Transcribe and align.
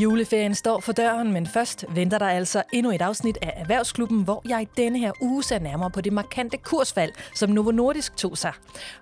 Juleferien 0.00 0.54
står 0.54 0.80
for 0.80 0.92
døren, 0.92 1.32
men 1.32 1.46
først 1.46 1.84
venter 1.94 2.18
der 2.18 2.26
altså 2.26 2.62
endnu 2.72 2.92
et 2.92 3.02
afsnit 3.02 3.38
af 3.42 3.52
Erhvervsklubben, 3.56 4.22
hvor 4.22 4.42
jeg 4.48 4.62
i 4.62 4.68
denne 4.76 4.98
her 4.98 5.12
uge 5.20 5.42
ser 5.42 5.58
nærmere 5.58 5.90
på 5.90 6.00
det 6.00 6.12
markante 6.12 6.56
kursfald, 6.56 7.12
som 7.34 7.50
Novo 7.50 7.70
Nordisk 7.70 8.16
tog 8.16 8.38
sig. 8.38 8.52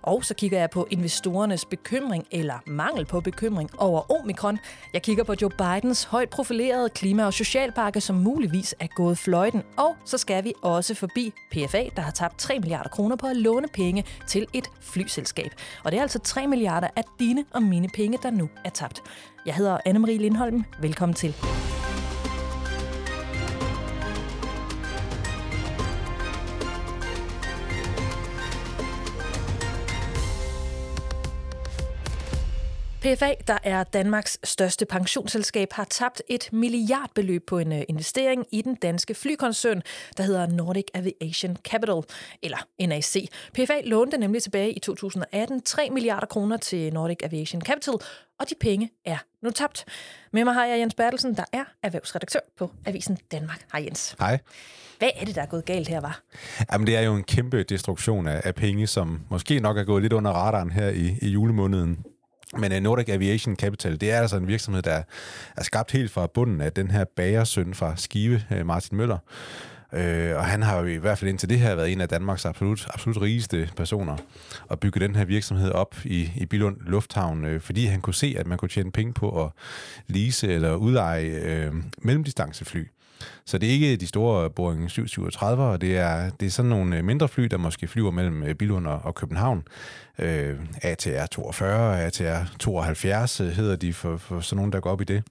Og 0.02 0.24
så 0.24 0.34
kigger 0.34 0.58
jeg 0.58 0.70
på 0.70 0.86
investorernes 0.90 1.64
bekymring 1.64 2.26
eller 2.30 2.54
mangel 2.66 3.06
på 3.06 3.20
bekymring 3.20 3.70
over 3.78 4.20
omikron. 4.20 4.58
Jeg 4.94 5.02
kigger 5.02 5.24
på 5.24 5.34
Joe 5.42 5.50
Bidens 5.50 6.04
højt 6.04 6.30
profilerede 6.30 6.88
klima- 6.90 7.26
og 7.26 7.32
socialpakke, 7.32 8.00
som 8.00 8.16
muligvis 8.16 8.74
er 8.80 8.86
gået 8.96 9.18
fløjten. 9.18 9.62
Og 9.76 9.96
så 10.04 10.18
skal 10.18 10.44
vi 10.44 10.52
også 10.62 10.94
forbi 10.94 11.32
PFA, 11.50 11.84
der 11.96 12.02
har 12.02 12.12
tabt 12.12 12.38
3 12.38 12.58
milliarder 12.58 12.88
kroner 12.88 13.16
på 13.16 13.26
at 13.26 13.36
låne 13.36 13.68
penge 13.68 14.04
til 14.26 14.46
et 14.52 14.70
flyselskab. 14.80 15.50
Og 15.84 15.92
det 15.92 15.98
er 15.98 16.02
altså 16.02 16.18
3 16.18 16.46
milliarder 16.46 16.88
af 16.96 17.02
dine 17.18 17.44
og 17.54 17.62
mine 17.62 17.88
penge, 17.94 18.18
der 18.22 18.30
nu 18.30 18.48
er 18.64 18.70
tabt. 18.70 19.02
Jeg 19.46 19.54
hedder 19.54 19.78
Anne-Marie 19.88 20.18
Lindholm. 20.20 20.64
Velkommen 20.86 21.14
til. 21.14 21.34
PFA, 33.06 33.32
der 33.46 33.58
er 33.62 33.84
Danmarks 33.84 34.38
største 34.44 34.86
pensionsselskab, 34.86 35.72
har 35.72 35.84
tabt 35.84 36.22
et 36.28 36.48
milliardbeløb 36.52 37.46
på 37.46 37.58
en 37.58 37.72
øh, 37.72 37.82
investering 37.88 38.46
i 38.52 38.62
den 38.62 38.74
danske 38.74 39.14
flykoncern, 39.14 39.82
der 40.16 40.22
hedder 40.22 40.46
Nordic 40.46 40.84
Aviation 40.94 41.56
Capital, 41.56 42.02
eller 42.42 42.56
NAC. 42.86 43.26
PFA 43.54 43.80
lånte 43.84 44.18
nemlig 44.18 44.42
tilbage 44.42 44.72
i 44.72 44.78
2018 44.78 45.62
3 45.62 45.90
milliarder 45.90 46.26
kroner 46.26 46.56
til 46.56 46.92
Nordic 46.92 47.16
Aviation 47.22 47.62
Capital, 47.62 47.94
og 48.38 48.50
de 48.50 48.54
penge 48.60 48.90
er 49.04 49.18
nu 49.42 49.50
tabt. 49.50 49.84
Med 50.32 50.44
mig 50.44 50.54
har 50.54 50.64
jeg 50.64 50.78
Jens 50.78 50.94
Bertelsen, 50.94 51.36
der 51.36 51.44
er 51.52 51.64
erhvervsredaktør 51.82 52.40
på 52.58 52.70
Avisen 52.86 53.18
Danmark. 53.32 53.66
Hej 53.72 53.84
Jens. 53.84 54.16
Hej. 54.18 54.38
Hvad 54.98 55.10
er 55.16 55.24
det, 55.24 55.34
der 55.34 55.42
er 55.42 55.46
gået 55.46 55.64
galt 55.64 55.88
her, 55.88 56.00
var? 56.00 56.20
Jamen, 56.72 56.86
det 56.86 56.96
er 56.96 57.00
jo 57.00 57.14
en 57.14 57.24
kæmpe 57.24 57.62
destruktion 57.62 58.28
af, 58.28 58.40
af 58.44 58.54
penge, 58.54 58.86
som 58.86 59.20
måske 59.30 59.60
nok 59.60 59.78
er 59.78 59.84
gået 59.84 60.02
lidt 60.02 60.12
under 60.12 60.30
radaren 60.30 60.70
her 60.70 60.88
i, 60.88 61.18
i 61.22 61.28
julemåneden. 61.28 62.04
Men 62.52 62.72
uh, 62.72 62.78
Nordic 62.78 63.08
Aviation 63.08 63.56
Capital, 63.56 64.00
det 64.00 64.10
er 64.10 64.20
altså 64.20 64.36
en 64.36 64.48
virksomhed, 64.48 64.82
der 64.82 65.02
er 65.56 65.62
skabt 65.62 65.90
helt 65.90 66.10
fra 66.10 66.26
bunden 66.26 66.60
af 66.60 66.72
den 66.72 66.90
her 66.90 67.04
bagersøn 67.16 67.74
fra 67.74 67.96
Skive, 67.96 68.42
uh, 68.50 68.66
Martin 68.66 68.96
Møller. 68.96 69.18
Uh, 69.92 70.36
og 70.36 70.44
han 70.44 70.62
har 70.62 70.78
jo 70.78 70.86
i 70.86 70.96
hvert 70.96 71.18
fald 71.18 71.28
indtil 71.28 71.48
det 71.48 71.58
her 71.58 71.74
været 71.74 71.92
en 71.92 72.00
af 72.00 72.08
Danmarks 72.08 72.44
absolut, 72.44 72.86
absolut 72.94 73.22
rigeste 73.22 73.70
personer 73.76 74.16
og 74.68 74.80
bygge 74.80 75.00
den 75.00 75.16
her 75.16 75.24
virksomhed 75.24 75.70
op 75.70 75.96
i, 76.04 76.30
i 76.36 76.46
Bilund 76.46 76.76
Lufthavn, 76.80 77.44
uh, 77.44 77.60
fordi 77.60 77.86
han 77.86 78.00
kunne 78.00 78.14
se, 78.14 78.34
at 78.38 78.46
man 78.46 78.58
kunne 78.58 78.68
tjene 78.68 78.92
penge 78.92 79.12
på 79.12 79.44
at 79.44 79.50
lease 80.06 80.52
eller 80.52 80.74
udleje 80.74 81.68
uh, 81.68 81.76
mellemdistancefly. 81.98 82.84
Så 83.44 83.58
det 83.58 83.68
er 83.68 83.72
ikke 83.72 83.96
de 83.96 84.06
store 84.06 84.50
Boeing 84.50 84.90
737, 84.90 85.76
det 85.76 85.96
er, 85.96 86.30
det 86.30 86.46
er 86.46 86.50
sådan 86.50 86.68
nogle 86.68 86.96
øh, 86.96 87.04
mindre 87.04 87.28
fly, 87.28 87.44
der 87.44 87.56
måske 87.56 87.88
flyver 87.88 88.10
mellem 88.10 88.42
øh, 88.42 88.54
Billund 88.54 88.86
og, 88.86 89.14
København. 89.14 89.62
Øh, 90.18 90.56
ATR 90.82 91.26
42, 91.26 92.02
ATR 92.02 92.56
72 92.58 93.38
hedder 93.38 93.76
de 93.76 93.92
for, 93.92 94.16
for 94.16 94.40
sådan 94.40 94.56
nogen, 94.56 94.72
der 94.72 94.80
går 94.80 94.90
op 94.90 95.00
i 95.00 95.04
det. 95.04 95.22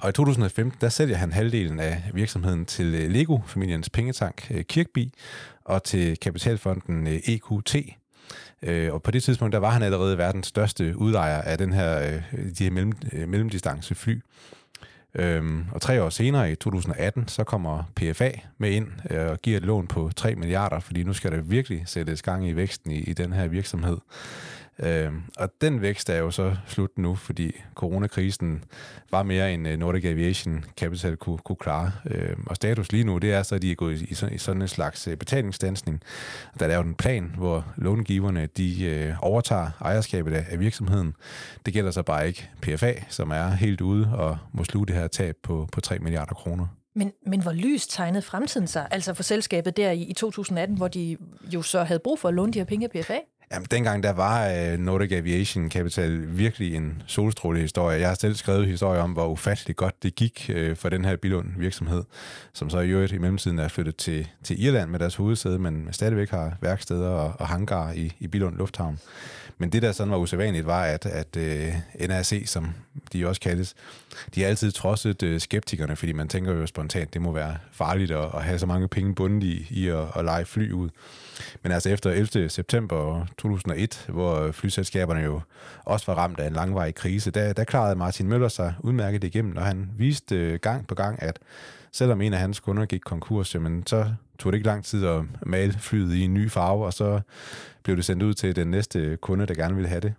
Og 0.00 0.08
i 0.08 0.12
2015, 0.12 0.80
der 0.80 0.88
sælger 0.88 1.16
han 1.16 1.32
halvdelen 1.32 1.80
af 1.80 2.02
virksomheden 2.14 2.66
til 2.66 2.94
øh, 2.94 3.10
Lego, 3.10 3.38
familiens 3.46 3.90
pengetank 3.90 4.52
Kirkby 4.68 5.12
og 5.64 5.84
til 5.84 6.16
kapitalfonden 6.16 7.06
EQT, 7.06 7.76
og 8.92 9.02
på 9.02 9.10
det 9.10 9.22
tidspunkt, 9.22 9.52
der 9.52 9.58
var 9.58 9.70
han 9.70 9.82
allerede 9.82 10.18
verdens 10.18 10.46
største 10.46 10.98
udlejer 10.98 11.42
af 11.42 11.58
den 11.58 11.72
her, 11.72 12.20
de 12.58 12.64
her 12.64 12.70
mellem, 12.70 12.92
mellemdistance 13.12 13.94
fly. 13.94 14.20
Øhm, 15.14 15.64
og 15.72 15.80
tre 15.80 16.02
år 16.02 16.08
senere, 16.08 16.52
i 16.52 16.54
2018, 16.54 17.28
så 17.28 17.44
kommer 17.44 17.82
PFA 17.96 18.30
med 18.58 18.70
ind 18.70 18.88
øh, 19.10 19.30
og 19.30 19.42
giver 19.42 19.56
et 19.56 19.62
lån 19.62 19.86
på 19.86 20.10
3 20.16 20.34
milliarder, 20.34 20.80
fordi 20.80 21.02
nu 21.02 21.12
skal 21.12 21.32
der 21.32 21.40
virkelig 21.40 21.82
sættes 21.86 22.22
gang 22.22 22.48
i 22.48 22.52
væksten 22.52 22.90
i, 22.90 22.98
i 22.98 23.12
den 23.12 23.32
her 23.32 23.46
virksomhed. 23.46 23.98
Øh, 24.78 25.12
og 25.36 25.50
den 25.60 25.80
vækst 25.80 26.10
er 26.10 26.18
jo 26.18 26.30
så 26.30 26.56
slut 26.66 26.98
nu, 26.98 27.14
fordi 27.14 27.52
coronakrisen 27.74 28.64
var 29.10 29.22
mere 29.22 29.54
end 29.54 29.68
øh, 29.68 29.78
Nordic 29.78 30.04
Aviation 30.04 30.64
Capital 30.76 31.16
kunne, 31.16 31.38
kunne 31.38 31.56
klare. 31.56 31.92
Øh, 32.06 32.36
og 32.46 32.56
status 32.56 32.92
lige 32.92 33.04
nu, 33.04 33.18
det 33.18 33.32
er 33.32 33.42
så, 33.42 33.54
at 33.54 33.62
de 33.62 33.70
er 33.70 33.74
gået 33.74 34.02
i, 34.02 34.04
i 34.34 34.38
sådan 34.38 34.62
en 34.62 34.68
slags 34.68 35.08
øh, 35.08 35.16
betalingsstansning. 35.16 36.00
Der 36.58 36.64
er 36.64 36.68
lavet 36.68 36.86
en 36.86 36.94
plan, 36.94 37.32
hvor 37.36 37.66
långiverne 37.76 38.46
de 38.56 38.84
øh, 38.84 39.14
overtager 39.22 39.70
ejerskabet 39.80 40.32
af, 40.32 40.46
af 40.50 40.60
virksomheden. 40.60 41.14
Det 41.66 41.74
gælder 41.74 41.90
så 41.90 42.02
bare 42.02 42.26
ikke 42.26 42.50
PFA, 42.62 42.92
som 43.08 43.30
er 43.30 43.48
helt 43.48 43.80
ude 43.80 44.10
og 44.14 44.38
må 44.52 44.64
sluge 44.64 44.86
det 44.86 44.94
her 44.94 45.08
tab 45.08 45.36
på, 45.42 45.68
på 45.72 45.80
3 45.80 45.98
milliarder 45.98 46.34
kroner. 46.34 46.66
Men, 46.96 47.12
men 47.26 47.42
hvor 47.42 47.52
lyst 47.52 47.90
tegnede 47.90 48.22
fremtiden 48.22 48.66
sig, 48.66 48.88
altså 48.90 49.14
for 49.14 49.22
selskabet 49.22 49.76
der 49.76 49.90
i, 49.90 50.02
i 50.02 50.12
2018, 50.12 50.76
hvor 50.76 50.88
de 50.88 51.16
jo 51.54 51.62
så 51.62 51.82
havde 51.82 52.00
brug 52.04 52.18
for 52.18 52.28
at 52.28 52.34
låne 52.34 52.52
de 52.52 52.58
her 52.58 52.64
penge 52.64 52.88
af 52.92 53.02
PFA? 53.02 53.18
Jamen, 53.52 53.66
dengang 53.70 54.02
der 54.02 54.12
var 54.12 54.50
uh, 54.50 54.78
Nordic 54.78 55.12
Aviation 55.12 55.70
Capital 55.70 56.38
virkelig 56.38 56.74
en 56.74 57.02
solstrålehistorie. 57.06 58.00
Jeg 58.00 58.08
har 58.08 58.14
selv 58.14 58.34
skrevet 58.34 58.66
historier 58.66 59.02
om, 59.02 59.12
hvor 59.12 59.26
ufatteligt 59.26 59.76
godt 59.76 60.02
det 60.02 60.14
gik 60.14 60.50
øh, 60.54 60.76
for 60.76 60.88
den 60.88 61.04
her 61.04 61.16
Bilund 61.16 61.48
virksomhed, 61.56 62.04
som 62.52 62.70
så 62.70 62.78
i 62.78 62.88
øvrigt 62.88 63.12
i 63.12 63.18
mellemtiden 63.18 63.58
er 63.58 63.68
flyttet 63.68 63.96
til, 63.96 64.28
til 64.44 64.64
Irland 64.64 64.90
med 64.90 64.98
deres 64.98 65.14
hovedsæde, 65.14 65.58
men 65.58 65.88
stadigvæk 65.92 66.30
har 66.30 66.56
værksteder 66.60 67.08
og, 67.08 67.32
og 67.38 67.48
hangar 67.48 67.92
i, 67.92 68.12
i 68.18 68.26
Bilund 68.26 68.56
Lufthavn. 68.56 68.98
Men 69.58 69.72
det, 69.72 69.82
der 69.82 69.92
sådan 69.92 70.10
var 70.10 70.18
usædvanligt, 70.18 70.66
var, 70.66 70.84
at, 70.84 71.06
at 71.06 71.36
øh, 71.36 71.74
uh, 72.00 72.06
NRC, 72.08 72.42
som 72.46 72.68
de 73.12 73.28
også 73.28 73.40
kaldes, 73.40 73.74
de 74.34 74.40
har 74.40 74.48
altid 74.48 74.72
trodset 74.72 75.22
uh, 75.22 75.38
skeptikerne, 75.38 75.96
fordi 75.96 76.12
man 76.12 76.28
tænker 76.28 76.52
jo 76.52 76.66
spontant, 76.66 77.14
det 77.14 77.22
må 77.22 77.32
være 77.32 77.56
farligt 77.72 78.10
at, 78.10 78.30
at 78.34 78.42
have 78.42 78.58
så 78.58 78.66
mange 78.66 78.88
penge 78.88 79.14
bundet 79.14 79.42
i, 79.42 79.66
i 79.70 79.88
at, 79.88 80.04
at 80.16 80.24
lege 80.24 80.44
fly 80.44 80.70
ud. 80.72 80.88
Men 81.62 81.72
altså 81.72 81.90
efter 81.90 82.10
11. 82.10 82.48
september 82.48 83.26
2001, 83.38 84.04
hvor 84.08 84.40
øh, 84.40 84.52
flyselskaberne 84.52 85.20
jo 85.20 85.40
også 85.84 86.06
var 86.06 86.14
ramt 86.14 86.40
af 86.40 86.46
en 86.46 86.52
langvarig 86.52 86.94
krise, 86.94 87.30
der, 87.30 87.52
der 87.52 87.64
klarede 87.64 87.96
Martin 87.96 88.28
Møller 88.28 88.48
sig 88.48 88.74
udmærket 88.80 89.24
igennem, 89.24 89.56
og 89.56 89.64
han 89.64 89.90
viste 89.98 90.36
øh, 90.36 90.58
gang 90.62 90.86
på 90.86 90.94
gang, 90.94 91.22
at 91.22 91.38
selvom 91.92 92.20
en 92.20 92.32
af 92.32 92.38
hans 92.38 92.60
kunder 92.60 92.86
gik 92.86 93.00
konkurs, 93.04 93.54
jamen, 93.54 93.86
så 93.86 94.06
tog 94.38 94.52
det 94.52 94.56
ikke 94.56 94.66
lang 94.66 94.84
tid 94.84 95.06
at 95.06 95.22
male 95.46 95.72
flyet 95.72 96.14
i 96.14 96.22
en 96.22 96.34
ny 96.34 96.50
farve, 96.50 96.84
og 96.84 96.92
så 96.92 97.20
blev 97.82 97.96
det 97.96 98.04
sendt 98.04 98.22
ud 98.22 98.34
til 98.34 98.56
den 98.56 98.68
næste 98.68 99.16
kunde, 99.16 99.46
der 99.46 99.54
gerne 99.54 99.74
ville 99.74 99.88
have 99.88 100.00
det. 100.00 100.14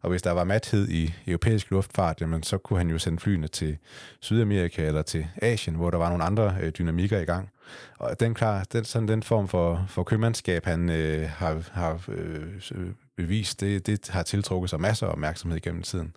Og 0.00 0.10
hvis 0.10 0.22
der 0.22 0.30
var 0.30 0.44
mathed 0.44 0.88
i 0.88 1.14
europæisk 1.26 1.70
luftfart, 1.70 2.20
jamen, 2.20 2.42
så 2.42 2.58
kunne 2.58 2.78
han 2.78 2.90
jo 2.90 2.98
sende 2.98 3.20
flyene 3.20 3.48
til 3.48 3.78
Sydamerika 4.20 4.86
eller 4.86 5.02
til 5.02 5.26
Asien, 5.42 5.76
hvor 5.76 5.90
der 5.90 5.98
var 5.98 6.08
nogle 6.08 6.24
andre 6.24 6.56
øh, 6.62 6.72
dynamikker 6.72 7.18
i 7.18 7.24
gang. 7.24 7.50
Og 7.98 8.20
den, 8.20 8.34
klar, 8.34 8.64
den, 8.72 8.84
sådan 8.84 9.08
den 9.08 9.22
form 9.22 9.48
for, 9.48 9.86
for 9.88 10.02
købmandskab, 10.02 10.64
han 10.64 10.90
øh, 10.90 11.28
har, 11.28 11.62
har 11.72 12.00
øh, 12.08 12.92
bevist, 13.16 13.60
det, 13.60 13.86
det 13.86 14.08
har 14.08 14.22
tiltrukket 14.22 14.70
sig 14.70 14.80
masser 14.80 15.06
af 15.06 15.12
opmærksomhed 15.12 15.60
gennem 15.60 15.82
tiden. 15.82 16.16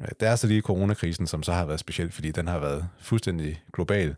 Øh, 0.00 0.08
det 0.20 0.28
er 0.28 0.36
så 0.36 0.46
lige 0.46 0.60
coronakrisen, 0.60 1.26
som 1.26 1.42
så 1.42 1.52
har 1.52 1.66
været 1.66 1.80
speciel, 1.80 2.12
fordi 2.12 2.30
den 2.30 2.48
har 2.48 2.58
været 2.58 2.88
fuldstændig 3.00 3.62
global, 3.72 4.16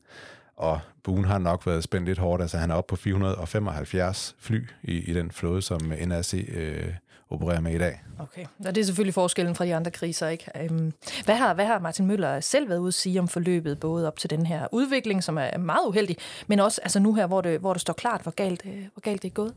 og 0.56 0.81
buen 1.09 1.25
har 1.25 1.39
nok 1.39 1.67
været 1.67 1.85
spændt 1.85 2.07
lidt 2.07 2.19
hårdt. 2.19 2.43
Altså 2.43 2.59
han 2.59 2.71
er 2.71 2.75
oppe 2.75 2.91
på 2.91 2.97
475 2.97 4.37
fly 4.39 4.69
i, 4.83 4.93
i 4.93 5.15
den 5.15 5.31
flåde, 5.31 5.63
som 5.63 5.81
NRC 6.07 6.49
øh, 6.55 6.93
opererer 7.31 7.61
med 7.61 7.75
i 7.75 7.79
dag. 7.79 8.01
Okay, 8.19 8.45
og 8.67 8.75
det 8.75 8.81
er 8.81 8.85
selvfølgelig 8.85 9.15
forskellen 9.15 9.55
fra 9.55 9.65
de 9.65 9.75
andre 9.75 9.91
kriser, 9.91 10.29
ikke? 10.29 10.51
Øhm, 10.63 10.93
hvad, 11.25 11.35
har, 11.35 11.55
hvad 11.55 11.67
har 11.67 11.79
Martin 11.79 12.07
Møller 12.07 12.41
selv 12.41 12.69
været 12.69 12.79
ude 12.79 12.89
at 12.89 12.95
sige 12.95 13.21
om 13.21 13.29
forløbet, 13.29 13.81
både 13.81 14.07
op 14.07 14.19
til 14.19 14.31
den 14.31 14.47
her 14.47 14.67
udvikling, 14.73 15.25
som 15.25 15.39
er 15.39 15.59
meget 15.59 15.87
uheldig, 15.87 16.17
men 16.47 16.61
også 16.61 16.81
altså 16.83 17.01
nu 17.01 17.15
her, 17.15 17.27
hvor 17.27 17.41
det, 17.41 17.61
hvor 17.61 17.73
det 17.73 17.81
står 17.81 17.93
klart, 17.93 18.23
hvor 18.23 18.33
galt, 18.33 18.63
øh, 18.67 18.81
hvor 18.95 19.01
galt 19.01 19.23
det 19.23 19.29
er 19.29 19.33
gået? 19.33 19.55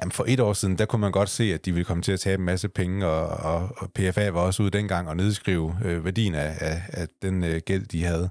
Jamen 0.00 0.12
for 0.12 0.24
et 0.28 0.40
år 0.40 0.52
siden, 0.52 0.78
der 0.78 0.84
kunne 0.84 1.00
man 1.00 1.12
godt 1.12 1.28
se, 1.28 1.54
at 1.54 1.64
de 1.64 1.72
ville 1.72 1.84
komme 1.84 2.02
til 2.02 2.12
at 2.12 2.20
tabe 2.20 2.40
en 2.40 2.46
masse 2.46 2.68
penge, 2.68 3.06
og, 3.06 3.26
og, 3.26 3.68
og 3.76 3.92
PFA 3.92 4.30
var 4.30 4.40
også 4.40 4.62
ude 4.62 4.70
dengang 4.70 5.08
og 5.08 5.16
nedskrive 5.16 5.76
øh, 5.84 6.04
værdien 6.04 6.34
af, 6.34 6.54
af, 6.60 6.82
af 6.88 7.08
den 7.22 7.44
øh, 7.44 7.60
gæld, 7.66 7.86
de 7.86 8.04
havde 8.04 8.30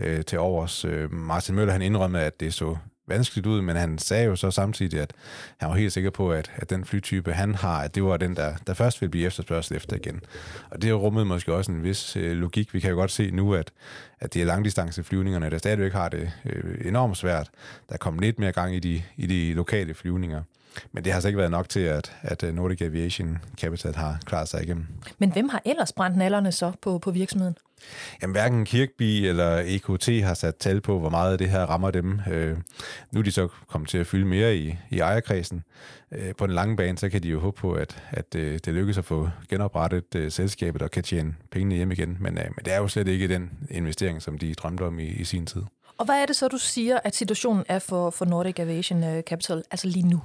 øh, 0.00 0.24
til 0.24 0.38
overs. 0.38 0.84
Øh, 0.84 1.12
Martin 1.12 1.54
Møller, 1.54 1.72
han 1.72 1.82
indrømmede, 2.00 2.24
at 2.24 2.40
det 2.40 2.54
så 2.54 2.76
vanskeligt 3.06 3.46
ud, 3.46 3.62
men 3.62 3.76
han 3.76 3.98
sagde 3.98 4.24
jo 4.24 4.36
så 4.36 4.50
samtidig, 4.50 5.00
at 5.00 5.12
han 5.58 5.68
var 5.68 5.76
helt 5.76 5.92
sikker 5.92 6.10
på, 6.10 6.32
at, 6.32 6.50
at 6.56 6.70
den 6.70 6.84
flytype, 6.84 7.32
han 7.32 7.54
har, 7.54 7.82
at 7.82 7.94
det 7.94 8.04
var 8.04 8.16
den, 8.16 8.36
der, 8.36 8.54
der 8.66 8.74
først 8.74 9.00
ville 9.00 9.10
blive 9.10 9.26
efterspørgsel 9.26 9.76
efter 9.76 9.96
igen. 9.96 10.20
Og 10.70 10.82
det 10.82 10.94
rummede 10.94 11.24
måske 11.24 11.54
også 11.54 11.72
en 11.72 11.82
vis 11.82 12.16
øh, 12.16 12.32
logik. 12.32 12.74
Vi 12.74 12.80
kan 12.80 12.90
jo 12.90 12.96
godt 12.96 13.10
se 13.10 13.30
nu, 13.30 13.54
at, 13.54 13.72
at 14.20 14.34
de 14.34 14.44
langdistanceflyvningerne, 14.44 15.50
der 15.50 15.58
stadigvæk 15.58 15.92
har 15.92 16.08
det 16.08 16.32
øh, 16.44 16.86
enormt 16.86 17.16
svært. 17.16 17.50
Der 17.88 17.96
kom 17.96 18.18
lidt 18.18 18.38
mere 18.38 18.52
gang 18.52 18.74
i 18.74 18.78
de, 18.78 19.02
i 19.16 19.26
de 19.26 19.54
lokale 19.54 19.94
flyvninger. 19.94 20.42
Men 20.92 21.04
det 21.04 21.12
har 21.12 21.16
altså 21.16 21.28
ikke 21.28 21.38
været 21.38 21.50
nok 21.50 21.68
til, 21.68 21.80
at, 21.80 22.16
at 22.22 22.42
øh, 22.42 22.54
Nordic 22.54 22.82
Aviation 22.82 23.38
Capital 23.56 23.94
har 23.94 24.18
klaret 24.24 24.48
sig 24.48 24.62
igennem. 24.62 24.86
Men 25.18 25.32
hvem 25.32 25.48
har 25.48 25.62
ellers 25.64 25.92
brændt 25.92 26.16
nallerne 26.16 26.52
så 26.52 26.72
på, 26.82 26.98
på 26.98 27.10
virksomheden? 27.10 27.56
Jamen, 28.22 28.34
hverken 28.34 28.64
Kirkby 28.64 29.02
eller 29.02 29.62
EKT 29.66 30.24
har 30.24 30.34
sat 30.34 30.56
tal 30.56 30.80
på, 30.80 30.98
hvor 30.98 31.10
meget 31.10 31.38
det 31.38 31.50
her 31.50 31.60
rammer 31.60 31.90
dem. 31.90 32.20
Øh, 32.30 32.56
nu 33.12 33.20
er 33.20 33.24
de 33.24 33.32
så 33.32 33.48
kommet 33.68 33.90
til 33.90 33.98
at 33.98 34.06
fylde 34.06 34.26
mere 34.26 34.56
i, 34.56 34.76
i 34.90 34.98
ejerkredsen. 34.98 35.62
Øh, 36.12 36.34
på 36.38 36.46
den 36.46 36.54
lange 36.54 36.76
bane, 36.76 36.98
så 36.98 37.08
kan 37.08 37.22
de 37.22 37.28
jo 37.28 37.40
håbe 37.40 37.60
på, 37.60 37.72
at, 37.72 38.02
at 38.10 38.34
øh, 38.34 38.58
det 38.64 38.74
lykkes 38.74 38.98
at 38.98 39.04
få 39.04 39.28
genoprettet 39.48 40.14
øh, 40.16 40.30
selskabet 40.30 40.82
og 40.82 40.90
kan 40.90 41.02
tjene 41.02 41.34
pengene 41.50 41.74
hjem 41.74 41.92
igen. 41.92 42.16
Men, 42.20 42.38
øh, 42.38 42.44
men 42.44 42.64
det 42.64 42.72
er 42.72 42.78
jo 42.78 42.88
slet 42.88 43.08
ikke 43.08 43.28
den 43.28 43.50
investering, 43.70 44.22
som 44.22 44.38
de 44.38 44.54
drømte 44.54 44.82
om 44.82 44.98
i, 44.98 45.06
i 45.06 45.24
sin 45.24 45.46
tid. 45.46 45.62
Og 46.00 46.06
hvad 46.06 46.22
er 46.22 46.26
det 46.26 46.36
så, 46.36 46.48
du 46.48 46.58
siger, 46.58 46.98
at 47.04 47.16
situationen 47.16 47.64
er 47.68 47.78
for, 47.78 48.10
for 48.10 48.24
Nordic 48.24 48.58
Aviation 48.58 49.04
øh, 49.04 49.22
Capital, 49.22 49.62
altså 49.70 49.88
lige 49.88 50.08
nu? 50.08 50.20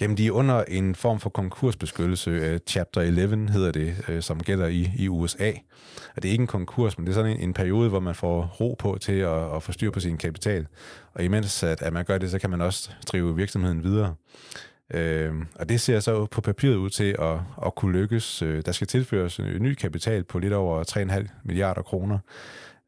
Jamen, 0.00 0.16
de 0.16 0.26
er 0.26 0.30
under 0.30 0.64
en 0.68 0.94
form 0.94 1.20
for 1.20 1.30
konkursbeskyttelse. 1.30 2.30
Øh, 2.30 2.60
Chapter 2.66 3.00
11 3.00 3.50
hedder 3.50 3.72
det, 3.72 3.94
øh, 4.08 4.22
som 4.22 4.42
gælder 4.42 4.66
i, 4.66 4.90
i 4.98 5.08
USA. 5.08 5.52
Og 6.16 6.22
det 6.22 6.28
er 6.28 6.32
ikke 6.32 6.42
en 6.42 6.46
konkurs, 6.46 6.98
men 6.98 7.06
det 7.06 7.12
er 7.12 7.14
sådan 7.14 7.30
en, 7.30 7.40
en 7.40 7.54
periode, 7.54 7.88
hvor 7.88 8.00
man 8.00 8.14
får 8.14 8.56
ro 8.60 8.76
på 8.78 8.98
til 9.00 9.12
at, 9.12 9.54
at 9.56 9.62
få 9.62 9.72
styr 9.72 9.90
på 9.90 10.00
sin 10.00 10.16
kapital. 10.16 10.66
Og 11.14 11.24
imens 11.24 11.62
at, 11.62 11.82
at 11.82 11.92
man 11.92 12.04
gør 12.04 12.18
det, 12.18 12.30
så 12.30 12.38
kan 12.38 12.50
man 12.50 12.60
også 12.60 12.90
drive 13.06 13.36
virksomheden 13.36 13.84
videre. 13.84 14.14
Øh, 14.94 15.34
og 15.54 15.68
det 15.68 15.80
ser 15.80 16.00
så 16.00 16.26
på 16.26 16.40
papiret 16.40 16.76
ud 16.76 16.90
til 16.90 17.16
at, 17.18 17.38
at 17.66 17.74
kunne 17.74 17.98
lykkes. 17.98 18.38
Der 18.66 18.72
skal 18.72 18.86
tilføres 18.86 19.38
ny 19.38 19.74
kapital 19.74 20.24
på 20.24 20.38
lidt 20.38 20.52
over 20.52 20.84
3,5 20.96 21.26
milliarder 21.44 21.82
kroner. 21.82 22.18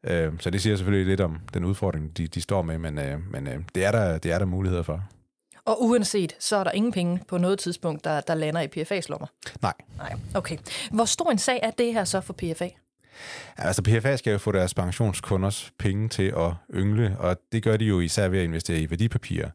Øh, 0.03 0.33
så 0.39 0.49
det 0.49 0.61
siger 0.61 0.75
selvfølgelig 0.75 1.07
lidt 1.07 1.21
om 1.21 1.39
den 1.53 1.65
udfordring, 1.65 2.17
de, 2.17 2.27
de 2.27 2.41
står 2.41 2.61
med, 2.61 2.77
men, 2.77 2.99
øh, 2.99 3.31
men 3.31 3.47
øh, 3.47 3.59
det, 3.75 3.85
er 3.85 3.91
der, 3.91 4.17
det 4.17 4.31
er 4.31 4.39
der 4.39 4.45
muligheder 4.45 4.83
for. 4.83 5.03
Og 5.65 5.83
uanset, 5.83 6.35
så 6.39 6.55
er 6.55 6.63
der 6.63 6.71
ingen 6.71 6.91
penge 6.91 7.21
på 7.27 7.37
noget 7.37 7.59
tidspunkt, 7.59 8.03
der, 8.03 8.21
der 8.21 8.35
lander 8.35 8.61
i 8.61 8.67
PFA's 8.67 9.05
lommer? 9.09 9.27
Nej. 9.61 9.73
Nej, 9.97 10.13
okay. 10.35 10.57
Hvor 10.91 11.05
stor 11.05 11.31
en 11.31 11.37
sag 11.37 11.59
er 11.63 11.71
det 11.71 11.93
her 11.93 12.03
så 12.03 12.21
for 12.21 12.33
PFA? 12.33 12.69
Altså 13.57 13.81
PFA 13.81 14.15
skal 14.15 14.31
jo 14.31 14.37
få 14.37 14.51
deres 14.51 14.73
pensionskunders 14.73 15.71
penge 15.79 16.09
til 16.09 16.33
at 16.37 16.51
yngle, 16.73 17.15
og 17.19 17.37
det 17.51 17.63
gør 17.63 17.77
de 17.77 17.85
jo 17.85 17.99
især 17.99 18.27
ved 18.27 18.39
at 18.39 18.43
investere 18.43 18.79
i 18.79 18.89
værdipapirer. 18.89 19.49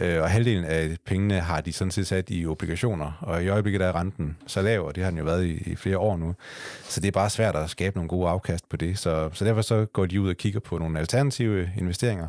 Øh, 0.00 0.22
og 0.22 0.30
halvdelen 0.30 0.64
af 0.64 0.96
pengene 1.06 1.40
har 1.40 1.60
de 1.60 1.72
sådan 1.72 1.90
set 1.90 2.06
sat 2.06 2.24
i 2.30 2.46
obligationer, 2.46 3.12
og 3.20 3.44
i 3.44 3.48
øjeblikket 3.48 3.82
er 3.82 3.96
renten 3.96 4.36
så 4.46 4.62
lav, 4.62 4.86
og 4.86 4.94
det 4.94 5.02
har 5.02 5.10
den 5.10 5.18
jo 5.18 5.24
været 5.24 5.44
i, 5.44 5.70
i 5.72 5.76
flere 5.76 5.98
år 5.98 6.16
nu. 6.16 6.34
Så 6.82 7.00
det 7.00 7.08
er 7.08 7.12
bare 7.12 7.30
svært 7.30 7.56
at 7.56 7.70
skabe 7.70 7.96
nogle 7.96 8.08
gode 8.08 8.28
afkast 8.28 8.68
på 8.68 8.76
det. 8.76 8.98
Så, 8.98 9.30
så 9.32 9.44
derfor 9.44 9.62
så 9.62 9.84
går 9.84 10.06
de 10.06 10.20
ud 10.20 10.28
og 10.28 10.36
kigger 10.36 10.60
på 10.60 10.78
nogle 10.78 10.98
alternative 10.98 11.70
investeringer 11.78 12.28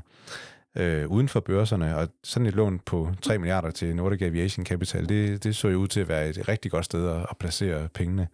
øh, 0.75 1.07
uden 1.07 1.29
for 1.29 1.39
børserne, 1.39 1.95
og 1.97 2.07
sådan 2.23 2.45
et 2.45 2.55
lån 2.55 2.79
på 2.79 3.11
3 3.21 3.37
milliarder 3.37 3.71
til 3.71 3.95
Nordic 3.95 4.21
Aviation 4.21 4.65
Capital, 4.65 5.09
det, 5.09 5.43
det 5.43 5.55
så 5.55 5.67
jo 5.67 5.77
ud 5.77 5.87
til 5.87 5.99
at 5.99 6.07
være 6.07 6.29
et 6.29 6.47
rigtig 6.47 6.71
godt 6.71 6.85
sted 6.85 7.09
at, 7.09 7.25
at 7.29 7.37
placere 7.39 7.87
pengene 7.93 8.27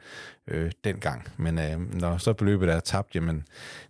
øh, 0.47 0.71
dengang. 0.83 1.27
Men 1.37 1.59
øh, 1.59 1.99
når 1.99 2.17
så 2.17 2.33
beløbet 2.33 2.69
er 2.69 2.79
tabt, 2.79 3.15
jamen, 3.15 3.43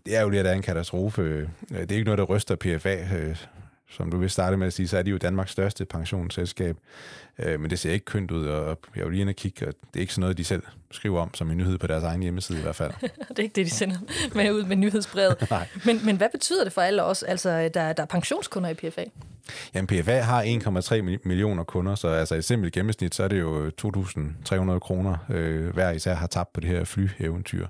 det 0.06 0.16
er 0.16 0.22
jo 0.22 0.30
lige, 0.30 0.40
at 0.40 0.46
der 0.46 0.52
er 0.52 0.56
en 0.56 0.62
katastrofe. 0.62 1.22
Øh, 1.22 1.48
det 1.70 1.92
er 1.92 1.96
ikke 1.96 2.06
noget, 2.06 2.18
der 2.18 2.26
ryster 2.26 2.56
PFA 2.56 3.16
øh, 3.18 3.46
som 3.90 4.12
du 4.12 4.18
vil 4.18 4.30
starte 4.30 4.58
med 4.58 4.68
at 4.68 4.74
sige, 4.74 4.88
så 4.88 4.98
er 4.98 5.02
de 5.02 5.12
jo 5.12 5.18
Danmarks 5.18 5.52
største 5.52 5.86
pensionsselskab. 5.86 6.78
Øh, 7.40 7.60
men 7.60 7.70
det 7.70 7.80
ser 7.80 7.92
ikke 7.92 8.06
kønt 8.06 8.32
ud, 8.32 8.48
og 8.48 8.80
jeg 8.96 9.06
vil 9.06 9.12
lige 9.12 9.22
ind 9.22 9.30
og 9.30 9.36
kigge, 9.36 9.68
og 9.68 9.74
det 9.94 10.00
er 10.00 10.02
ikke 10.02 10.14
sådan 10.14 10.22
noget, 10.22 10.38
de 10.38 10.44
selv 10.44 10.64
skriver 10.92 11.22
om 11.22 11.34
som 11.34 11.52
en 11.52 11.58
nyhed 11.58 11.78
på 11.78 11.88
deres 11.88 12.04
egen 12.04 12.22
hjemmeside 12.22 12.60
i 12.60 12.62
hvert 12.62 12.76
fald. 12.76 12.92
det 13.30 13.40
er 13.40 13.44
ikke 13.44 13.56
det, 13.56 13.66
de 13.66 13.72
sender 13.72 13.98
med 14.36 14.52
ud 14.52 14.64
med 14.64 14.76
nyhedsbrevet. 14.76 15.52
men, 15.86 16.06
men 16.06 16.18
hvad 16.18 16.30
betyder 16.32 16.64
det 16.64 16.74
for 16.74 16.82
alle 16.82 17.04
os, 17.04 17.24
altså 17.24 17.50
der, 17.50 17.94
der 17.94 18.04
er 18.04 18.08
pensionskunder 18.08 18.70
i 18.70 18.74
PFA? 18.74 19.04
Jamen, 19.74 19.88
PFA 19.88 20.20
har 20.20 20.44
1,3 20.44 21.20
millioner 21.24 21.64
kunder, 21.64 21.96
så 21.96 22.08
altså 22.08 22.36
i 22.36 22.42
simpelt 22.42 22.74
gennemsnit, 22.74 23.16
så 23.16 23.24
er 23.24 23.28
det 23.28 23.40
jo 23.40 23.72
2.300 23.82 24.80
kroner 24.80 25.18
øh, 25.30 25.74
hver 25.74 25.92
især 25.92 26.14
har 26.14 26.28
tabt 26.28 26.54
på 26.54 26.60
det 26.60 26.70
her 26.70 26.84
flyeventyr. 26.84 27.68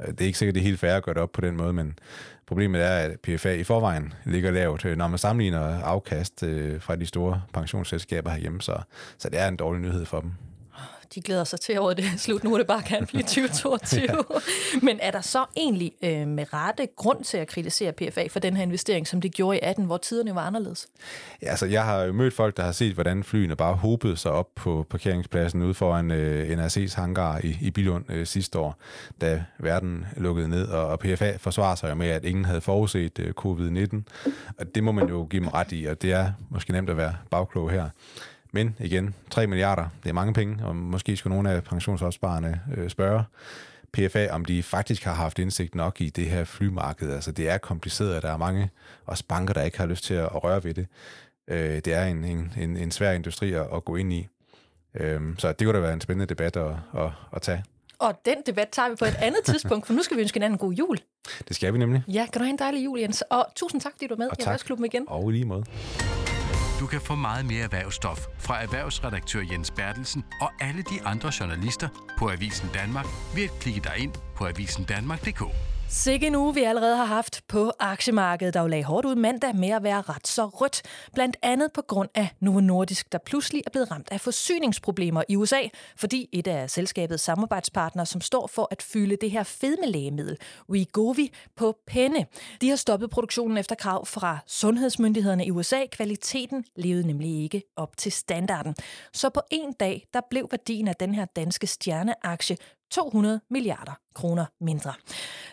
Øh, 0.00 0.08
det 0.08 0.20
er 0.20 0.26
ikke 0.26 0.38
sikkert, 0.38 0.54
det 0.54 0.60
er 0.60 0.64
helt 0.64 0.80
fair 0.80 0.94
at 0.94 1.02
gøre 1.02 1.14
det 1.14 1.22
op 1.22 1.32
på 1.32 1.40
den 1.40 1.56
måde, 1.56 1.72
men 1.72 1.98
problemet 2.46 2.82
er, 2.82 2.96
at 2.96 3.20
PFA 3.20 3.52
i 3.52 3.64
forvejen 3.64 4.14
ligger 4.24 4.50
lavt, 4.50 4.84
øh, 4.84 4.96
når 4.96 5.08
man 5.08 5.18
sammenligner 5.18 5.80
afkast 5.82 6.42
øh, 6.42 6.80
fra 6.80 6.96
de 6.96 7.06
store 7.06 7.42
pensionsselskaber 7.52 8.30
herhjemme, 8.30 8.62
så, 8.62 8.76
så 9.18 9.28
det 9.28 9.38
er 9.38 9.48
en 9.48 9.56
dårlig 9.56 9.82
nyhed 9.82 10.04
for 10.04 10.20
dem 10.20 10.32
de 11.14 11.20
glæder 11.20 11.44
sig 11.44 11.60
til 11.60 11.78
over 11.78 11.94
det 11.94 12.04
slut. 12.16 12.44
Nu 12.44 12.54
er 12.54 12.58
det 12.58 12.66
bare 12.66 12.82
kan 12.82 13.06
blive 13.06 13.22
2022. 13.22 14.02
ja. 14.08 14.16
Men 14.82 14.98
er 15.02 15.10
der 15.10 15.20
så 15.20 15.44
egentlig 15.56 15.92
øh, 16.02 16.28
med 16.28 16.52
rette 16.52 16.88
grund 16.96 17.24
til 17.24 17.38
at 17.38 17.48
kritisere 17.48 17.92
PFA 17.92 18.26
for 18.30 18.40
den 18.40 18.56
her 18.56 18.62
investering, 18.62 19.06
som 19.06 19.20
det 19.20 19.34
gjorde 19.34 19.58
i 19.58 19.60
18, 19.62 19.84
hvor 19.84 19.96
tiderne 19.96 20.34
var 20.34 20.40
anderledes? 20.40 20.86
Ja, 21.42 21.50
altså 21.50 21.66
jeg 21.66 21.84
har 21.84 22.02
jo 22.02 22.12
mødt 22.12 22.34
folk, 22.34 22.56
der 22.56 22.62
har 22.62 22.72
set, 22.72 22.94
hvordan 22.94 23.24
flyene 23.24 23.56
bare 23.56 23.74
hobede 23.74 24.16
sig 24.16 24.32
op 24.32 24.48
på 24.54 24.86
parkeringspladsen 24.90 25.62
ude 25.62 25.74
foran 25.74 26.10
øh, 26.10 26.58
NRC's 26.58 26.96
hangar 26.96 27.40
i, 27.44 27.58
i 27.60 27.70
Bilund 27.70 28.04
øh, 28.08 28.26
sidste 28.26 28.58
år, 28.58 28.80
da 29.20 29.44
verden 29.58 30.06
lukkede 30.16 30.48
ned, 30.48 30.68
og, 30.68 30.86
og 30.86 30.98
PFA 30.98 31.36
forsvarer 31.36 31.74
sig 31.74 31.90
jo 31.90 31.94
med, 31.94 32.08
at 32.08 32.24
ingen 32.24 32.44
havde 32.44 32.60
forudset 32.60 33.18
øh, 33.18 33.32
covid-19. 33.40 34.02
Og 34.58 34.74
det 34.74 34.84
må 34.84 34.92
man 34.92 35.08
jo 35.08 35.26
give 35.30 35.42
dem 35.42 35.48
ret 35.48 35.72
i, 35.72 35.84
og 35.84 36.02
det 36.02 36.12
er 36.12 36.32
måske 36.50 36.72
nemt 36.72 36.90
at 36.90 36.96
være 36.96 37.14
bagklog 37.30 37.70
her. 37.70 37.88
Men 38.52 38.76
igen, 38.78 39.14
3 39.30 39.46
milliarder, 39.46 39.88
det 40.02 40.08
er 40.08 40.12
mange 40.14 40.32
penge, 40.32 40.66
og 40.66 40.76
måske 40.76 41.16
skulle 41.16 41.36
nogle 41.36 41.50
af 41.50 41.64
pensionsopsparerne 41.64 42.60
øh, 42.76 42.90
spørge 42.90 43.24
PFA, 43.92 44.28
om 44.30 44.44
de 44.44 44.62
faktisk 44.62 45.04
har 45.04 45.14
haft 45.14 45.38
indsigt 45.38 45.74
nok 45.74 46.00
i 46.00 46.10
det 46.10 46.26
her 46.26 46.44
flymarked. 46.44 47.12
Altså 47.12 47.32
det 47.32 47.48
er 47.48 47.58
kompliceret, 47.58 48.14
at 48.14 48.22
der 48.22 48.32
er 48.32 48.36
mange 48.36 48.70
også 49.06 49.24
banker, 49.28 49.54
der 49.54 49.62
ikke 49.62 49.78
har 49.78 49.86
lyst 49.86 50.04
til 50.04 50.14
at 50.14 50.44
røre 50.44 50.64
ved 50.64 50.74
det. 50.74 50.86
Øh, 51.48 51.74
det 51.76 51.94
er 51.94 52.04
en, 52.04 52.24
en, 52.24 52.76
en 52.76 52.90
svær 52.90 53.12
industri 53.12 53.52
at, 53.52 53.66
at 53.74 53.84
gå 53.84 53.96
ind 53.96 54.12
i. 54.12 54.28
Øh, 54.94 55.20
så 55.38 55.52
det 55.52 55.66
kunne 55.66 55.76
da 55.76 55.80
være 55.80 55.92
en 55.92 56.00
spændende 56.00 56.26
debat 56.26 56.56
at, 56.56 56.72
at, 56.96 57.10
at 57.32 57.42
tage. 57.42 57.64
Og 57.98 58.20
den 58.24 58.36
debat 58.46 58.68
tager 58.68 58.88
vi 58.88 58.94
på 58.96 59.04
et 59.04 59.16
andet 59.18 59.40
tidspunkt, 59.44 59.86
for 59.86 59.94
nu 59.94 60.02
skal 60.02 60.16
vi 60.16 60.22
ønske 60.22 60.36
hinanden 60.36 60.54
en 60.54 60.58
god 60.58 60.72
jul. 60.72 60.98
Det 61.48 61.56
skal 61.56 61.72
vi 61.72 61.78
nemlig. 61.78 62.02
Ja, 62.08 62.26
kan 62.32 62.40
du 62.40 62.44
have 62.44 62.50
en 62.50 62.58
dejlig 62.58 62.84
jul, 62.84 63.00
Jens. 63.00 63.22
Og 63.30 63.46
tusind 63.56 63.80
tak, 63.80 63.92
fordi 63.92 64.06
du 64.06 64.14
var 64.14 64.18
med 64.18 64.28
og 64.28 64.36
i 64.38 64.42
Erhvervsklubben 64.42 64.86
igen. 64.86 65.04
Og 65.08 65.30
lige 65.30 65.44
måde. 65.44 65.64
Du 66.80 66.86
kan 66.86 67.00
få 67.00 67.14
meget 67.14 67.46
mere 67.46 67.62
erhvervsstof 67.62 68.26
fra 68.38 68.62
erhvervsredaktør 68.62 69.40
Jens 69.52 69.70
Bertelsen 69.70 70.24
og 70.40 70.50
alle 70.60 70.82
de 70.82 71.02
andre 71.04 71.32
journalister 71.40 71.88
på 72.18 72.30
Avisen 72.30 72.68
Danmark 72.74 73.06
ved 73.34 73.44
at 73.44 73.50
klikke 73.60 73.80
dig 73.80 73.98
ind 73.98 74.12
på 74.36 74.46
avisendanmark.dk. 74.46 75.42
Sikke 75.88 76.26
en 76.26 76.34
uge, 76.34 76.54
vi 76.54 76.62
allerede 76.62 76.96
har 76.96 77.04
haft 77.04 77.42
på 77.48 77.72
aktiemarkedet, 77.78 78.54
der 78.54 78.60
jo 78.60 78.66
lagde 78.66 78.84
hårdt 78.84 79.06
ud 79.06 79.14
mandag 79.14 79.56
med 79.56 79.68
at 79.68 79.82
være 79.82 80.00
ret 80.00 80.26
så 80.26 80.46
rødt. 80.46 80.82
Blandt 81.14 81.36
andet 81.42 81.72
på 81.72 81.82
grund 81.82 82.08
af 82.14 82.28
Novo 82.40 82.60
Nordisk, 82.60 83.12
der 83.12 83.18
pludselig 83.18 83.62
er 83.66 83.70
blevet 83.70 83.90
ramt 83.90 84.08
af 84.10 84.20
forsyningsproblemer 84.20 85.22
i 85.28 85.36
USA, 85.36 85.60
fordi 85.96 86.28
et 86.32 86.46
af 86.46 86.70
selskabets 86.70 87.22
samarbejdspartnere, 87.22 88.06
som 88.06 88.20
står 88.20 88.46
for 88.46 88.68
at 88.70 88.82
fylde 88.82 89.16
det 89.20 89.30
her 89.30 89.42
fedmelægemiddel, 89.42 90.36
Wegovy, 90.70 91.28
på 91.56 91.78
penne. 91.86 92.26
De 92.60 92.68
har 92.68 92.76
stoppet 92.76 93.10
produktionen 93.10 93.56
efter 93.56 93.74
krav 93.74 94.06
fra 94.06 94.38
sundhedsmyndighederne 94.46 95.46
i 95.46 95.50
USA. 95.50 95.86
Kvaliteten 95.92 96.64
levede 96.76 97.06
nemlig 97.06 97.42
ikke 97.42 97.62
op 97.76 97.96
til 97.96 98.12
standarden. 98.12 98.74
Så 99.12 99.30
på 99.30 99.40
en 99.50 99.72
dag, 99.72 100.06
der 100.14 100.20
blev 100.30 100.48
værdien 100.50 100.88
af 100.88 100.94
den 100.94 101.14
her 101.14 101.24
danske 101.24 101.66
stjerneaktie 101.66 102.56
200 102.90 103.40
milliarder 103.50 103.92
kroner 104.14 104.44
mindre. 104.60 104.92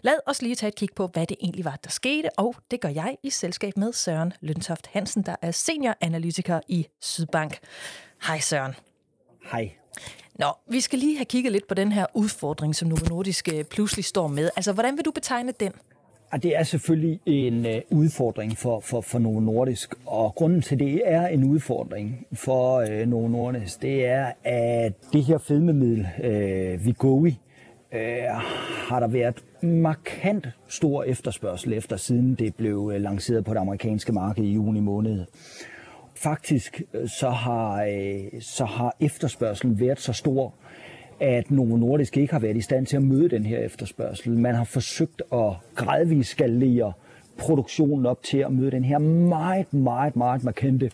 Lad 0.02 0.16
os 0.26 0.42
lige 0.42 0.56
tage 0.56 0.68
et 0.68 0.76
kig 0.76 0.90
på, 0.96 1.08
hvad 1.08 1.28
det 1.28 1.38
egentlig 1.42 1.66
var, 1.66 1.80
der 1.84 1.90
skete, 1.90 2.30
og 2.38 2.56
det 2.72 2.82
gør 2.82 2.90
jeg 2.90 3.18
i 3.24 3.30
selskab 3.30 3.78
med 3.78 3.94
Søren 3.94 4.34
Løntoft 4.42 4.88
Hansen, 4.88 5.24
der 5.24 5.36
er 5.42 5.52
senioranalytiker 5.52 6.60
i 6.68 6.88
Sydbank. 7.02 7.60
Hej 8.28 8.40
Søren. 8.40 8.76
Hej. 9.52 9.72
Nå, 10.40 10.54
vi 10.68 10.82
skal 10.82 11.00
lige 11.00 11.18
have 11.18 11.26
kigget 11.26 11.52
lidt 11.52 11.68
på 11.68 11.74
den 11.74 11.92
her 11.92 12.06
udfordring, 12.14 12.76
som 12.76 12.88
Novo 12.88 13.06
Nordisk 13.10 13.50
øh, 13.54 13.64
pludselig 13.64 14.06
står 14.06 14.28
med. 14.28 14.50
Altså, 14.56 14.74
hvordan 14.74 14.98
vil 14.98 15.06
du 15.06 15.12
betegne 15.12 15.52
den? 15.60 15.74
Det 16.42 16.58
er 16.58 16.64
selvfølgelig 16.64 17.20
en 17.26 17.66
øh, 17.66 17.82
udfordring 17.92 18.58
for, 18.58 18.80
for, 18.80 19.02
for 19.02 19.20
Novo 19.20 19.40
Nordisk, 19.40 19.96
og 20.06 20.36
grunden 20.36 20.62
til 20.62 20.80
det 20.80 21.02
er 21.06 21.28
en 21.28 21.44
udfordring 21.44 22.28
for 22.34 22.78
øh, 22.80 23.08
Novo 23.08 23.28
Nordisk, 23.28 23.82
det 23.82 24.06
er, 24.06 24.32
at 24.44 24.94
det 25.14 25.24
her 25.24 25.38
fedmemiddel, 25.38 26.08
øh, 26.24 26.86
Vigovi, 26.86 27.40
øh, 27.94 28.24
har 28.88 29.00
der 29.00 29.08
været 29.08 29.44
markant 29.62 30.50
stor 30.68 31.04
efterspørgsel 31.04 31.74
efter, 31.74 31.98
siden 31.98 32.36
det 32.36 32.56
blev 32.56 32.92
øh, 32.94 33.02
lanceret 33.02 33.46
på 33.46 33.54
det 33.54 33.60
amerikanske 33.60 34.14
marked 34.14 34.44
i 34.44 34.54
juni 34.54 34.80
måned. 34.80 35.26
Faktisk 36.16 36.82
øh, 36.94 37.10
så 37.10 37.30
har, 37.30 37.84
øh, 37.84 38.42
så 38.42 38.66
har 38.66 38.96
efterspørgselen 39.00 39.80
været 39.80 40.00
så 40.00 40.14
stor, 40.14 40.54
at 41.20 41.52
Novo 41.52 41.78
Nordisk 41.78 42.18
ikke 42.18 42.34
har 42.34 42.40
været 42.40 42.58
i 42.58 42.62
stand 42.62 42.86
til 42.86 42.98
at 42.98 43.04
møde 43.04 43.30
den 43.30 43.46
her 43.46 43.60
efterspørgsel. 43.60 44.38
Man 44.38 44.56
har 44.56 44.64
forsøgt 44.64 45.22
at 45.34 45.54
gradvist 45.76 46.30
skalere 46.30 46.94
produktionen 47.38 48.06
op 48.06 48.24
til 48.24 48.38
at 48.38 48.52
møde 48.52 48.72
den 48.72 48.84
her 48.84 48.98
meget, 48.98 49.74
meget, 49.74 50.16
meget 50.16 50.44
markante 50.44 50.92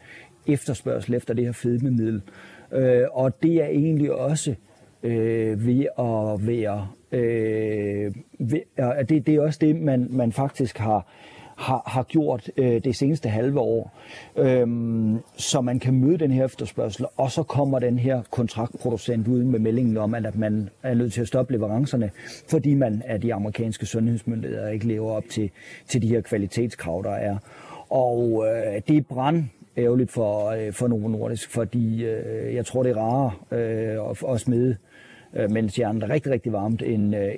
efterspørgsel 0.47 1.13
efter 1.13 1.33
det 1.33 1.45
her 1.45 1.51
fedmemiddel. 1.51 2.21
Øh, 2.71 3.03
og 3.11 3.43
det 3.43 3.63
er 3.63 3.67
egentlig 3.67 4.13
også 4.13 4.55
øh, 5.03 5.65
ved 5.65 5.85
at 5.99 6.47
være... 6.47 6.87
Øh, 7.11 8.15
ved, 8.39 8.59
det, 9.09 9.27
det 9.27 9.35
er 9.35 9.41
også 9.41 9.59
det, 9.61 9.75
man, 9.75 10.07
man 10.09 10.31
faktisk 10.31 10.77
har, 10.77 11.07
har, 11.59 11.83
har 11.85 12.03
gjort 12.03 12.51
øh, 12.57 12.83
det 12.83 12.95
seneste 12.95 13.29
halve 13.29 13.59
år, 13.59 13.99
øh, 14.37 14.67
så 15.37 15.61
man 15.61 15.79
kan 15.79 15.93
møde 15.93 16.17
den 16.17 16.31
her 16.31 16.45
efterspørgsel, 16.45 17.05
og 17.17 17.31
så 17.31 17.43
kommer 17.43 17.79
den 17.79 17.99
her 17.99 18.21
kontraktproducent 18.31 19.27
ud 19.27 19.43
med 19.43 19.59
meldingen 19.59 19.97
om, 19.97 20.15
at 20.15 20.35
man 20.35 20.69
er 20.83 20.93
nødt 20.93 21.13
til 21.13 21.21
at 21.21 21.27
stoppe 21.27 21.53
leverancerne, 21.53 22.11
fordi 22.49 22.73
man 22.73 23.01
af 23.05 23.21
de 23.21 23.33
amerikanske 23.33 23.85
sundhedsmyndigheder 23.85 24.69
ikke 24.69 24.87
lever 24.87 25.11
op 25.11 25.23
til, 25.29 25.49
til 25.87 26.01
de 26.01 26.07
her 26.07 26.21
kvalitetskrav, 26.21 27.01
der 27.03 27.11
er. 27.11 27.37
Og 27.89 28.45
øh, 28.47 28.81
det 28.87 28.97
er 28.97 29.01
brand 29.01 29.43
ærgerligt 29.77 30.11
for, 30.11 30.47
øh, 30.49 30.73
for 30.73 30.87
Novo 30.87 31.07
Nordisk, 31.07 31.49
fordi 31.49 32.03
øh, 32.03 32.55
jeg 32.55 32.65
tror, 32.65 32.83
det 32.83 32.89
er 32.89 32.97
rarere 32.97 33.31
øh, 33.51 34.09
at, 34.09 34.33
at 34.33 34.39
smide, 34.39 34.75
øh, 35.33 35.51
mens 35.51 35.75
hjernen 35.75 36.01
er 36.01 36.09
rigtig, 36.09 36.31
rigtig 36.31 36.53
varmt, 36.53 36.81
end, 36.81 37.15
øh, 37.15 37.33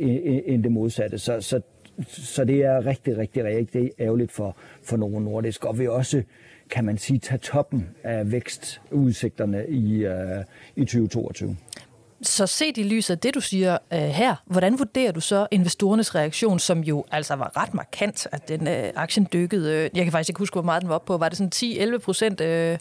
end 0.45 0.63
det 0.63 0.71
modsatte. 0.71 1.17
Så, 1.17 1.41
så, 1.41 1.61
så 2.07 2.45
det 2.45 2.63
er 2.63 2.85
rigtig, 2.85 3.17
rigtig, 3.17 3.43
rigtig 3.43 3.91
ærgerligt 3.99 4.31
for, 4.31 4.55
for 4.83 4.97
Novo 4.97 5.19
Nordisk, 5.19 5.65
og 5.65 5.79
vil 5.79 5.89
også, 5.89 6.23
kan 6.69 6.85
man 6.85 6.97
sige, 6.97 7.19
tage 7.19 7.37
toppen 7.37 7.89
af 8.03 8.31
vækstudsigterne 8.31 9.65
i, 9.67 10.05
øh, 10.05 10.43
i 10.75 10.81
2022. 10.81 11.57
Så 12.23 12.47
set 12.47 12.77
i 12.77 12.83
lyset 12.83 13.13
af 13.13 13.19
det, 13.19 13.35
du 13.35 13.41
siger 13.41 13.77
uh, 13.91 13.97
her, 13.97 14.35
hvordan 14.45 14.79
vurderer 14.79 15.11
du 15.11 15.19
så 15.19 15.47
investorernes 15.51 16.15
reaktion, 16.15 16.59
som 16.59 16.79
jo 16.79 17.05
altså 17.11 17.35
var 17.35 17.61
ret 17.61 17.73
markant, 17.73 18.27
at 18.31 18.47
den 18.47 18.61
uh, 18.61 18.73
aktien 18.95 19.27
dykkede, 19.33 19.69
uh, 19.69 19.97
jeg 19.97 20.05
kan 20.05 20.11
faktisk 20.11 20.29
ikke 20.29 20.39
huske, 20.39 20.53
hvor 20.53 20.61
meget 20.61 20.81
den 20.81 20.89
var 20.89 20.95
op 20.95 21.05
på, 21.05 21.17
var 21.17 21.29
det 21.29 21.37
sådan 21.37 21.95
10-11 21.95 21.97
procent, 21.97 22.41
uh, 22.41 22.47
da, 22.47 22.77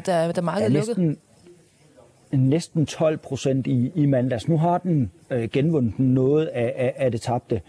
da, 0.00 0.32
da 0.32 0.40
markedet 0.40 0.72
ja, 0.72 0.78
næsten, 0.78 1.06
lukkede? 1.06 2.48
Næsten 2.50 2.86
12 2.86 3.18
procent 3.18 3.66
i, 3.66 3.92
i 3.94 4.06
mandags. 4.06 4.48
Nu 4.48 4.58
har 4.58 4.78
den 4.78 5.10
uh, 5.30 5.42
genvundet 5.42 5.98
noget 5.98 6.46
af, 6.46 6.74
af, 6.76 6.94
af 6.96 7.10
det 7.10 7.20
tabte. 7.20 7.60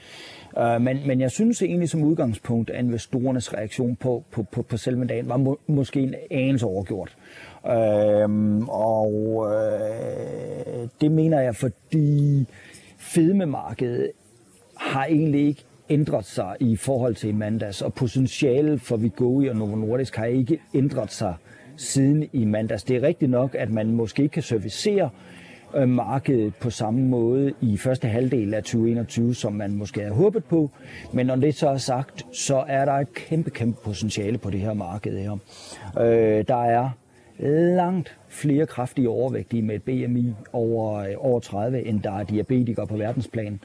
Øh, 0.57 0.81
men, 0.81 1.07
men 1.07 1.21
jeg 1.21 1.31
synes 1.31 1.61
egentlig 1.61 1.89
som 1.89 2.03
udgangspunkt, 2.03 2.69
at 2.69 2.83
investorernes 2.83 3.53
reaktion 3.53 3.95
på, 3.95 4.23
på, 4.31 4.43
på, 4.43 4.61
på 4.61 4.77
selve 4.77 5.05
dagen 5.05 5.29
var 5.29 5.37
må, 5.37 5.59
måske 5.67 5.99
en 5.99 6.15
anelse 6.31 6.65
overgjort. 6.65 7.17
Øhm, 7.67 8.69
og 8.69 9.45
øh, 9.51 10.87
det 11.01 11.11
mener 11.11 11.39
jeg, 11.39 11.55
fordi 11.55 12.45
fedmemarkedet 12.97 14.11
har 14.77 15.05
egentlig 15.05 15.47
ikke 15.47 15.63
ændret 15.89 16.25
sig 16.25 16.55
i 16.59 16.75
forhold 16.75 17.15
til 17.15 17.29
i 17.29 17.33
mandags, 17.33 17.81
og 17.81 17.93
potentialet 17.93 18.81
for 18.81 18.97
Vigoi 18.97 19.47
og 19.47 19.55
Novo 19.55 19.75
Nordisk 19.75 20.15
har 20.15 20.25
ikke 20.25 20.59
ændret 20.73 21.11
sig 21.11 21.35
siden 21.77 22.29
i 22.33 22.45
mandags. 22.45 22.83
Det 22.83 22.95
er 22.95 23.01
rigtigt 23.01 23.31
nok, 23.31 23.55
at 23.59 23.69
man 23.69 23.91
måske 23.91 24.23
ikke 24.23 24.33
kan 24.33 24.43
servicere 24.43 25.03
øh, 25.03 25.42
Øh, 25.75 25.89
markedet 25.89 26.55
på 26.55 26.69
samme 26.69 27.01
måde 27.01 27.53
i 27.61 27.77
første 27.77 28.07
halvdel 28.07 28.53
af 28.53 28.63
2021, 28.63 29.35
som 29.35 29.53
man 29.53 29.75
måske 29.75 30.01
havde 30.01 30.13
håbet 30.13 30.45
på. 30.45 30.69
Men 31.13 31.25
når 31.25 31.35
det 31.35 31.55
så 31.55 31.69
er 31.69 31.77
sagt, 31.77 32.25
så 32.31 32.63
er 32.67 32.85
der 32.85 32.93
et 32.93 33.13
kæmpe, 33.13 33.49
kæmpe 33.49 33.81
potentiale 33.83 34.37
på 34.37 34.49
det 34.49 34.59
her 34.59 34.73
marked 34.73 35.17
her. 35.17 35.37
Øh, 35.99 36.47
der 36.47 36.63
er 36.63 36.89
langt 37.75 38.17
flere 38.27 38.65
kraftige 38.65 39.09
overvægtige 39.09 39.61
med 39.61 39.75
et 39.75 39.83
BMI 39.83 40.33
over, 40.53 40.99
øh, 40.99 41.13
over 41.17 41.39
30, 41.39 41.85
end 41.85 42.01
der 42.01 42.11
er 42.11 42.23
diabetikere 42.23 42.87
på 42.87 42.97
verdensplan. 42.97 43.59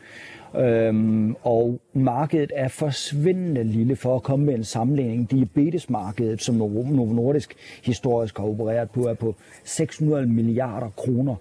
Øhm, 0.57 1.35
og 1.43 1.81
markedet 1.93 2.52
er 2.55 2.69
forsvindende 2.69 3.64
lille 3.64 3.97
for 3.97 4.17
at 4.17 4.23
komme 4.23 4.47
med 4.47 4.55
en 4.55 4.64
sammenligning. 4.64 5.31
Diabetesmarkedet, 5.31 6.43
som 6.43 6.55
Novo 6.55 7.12
Nordisk 7.12 7.55
historisk 7.83 8.38
har 8.38 8.45
opereret 8.45 8.90
på, 8.90 9.07
er 9.07 9.14
på 9.14 9.35
600 9.64 10.26
milliarder 10.26 10.90
kroner. 10.90 11.35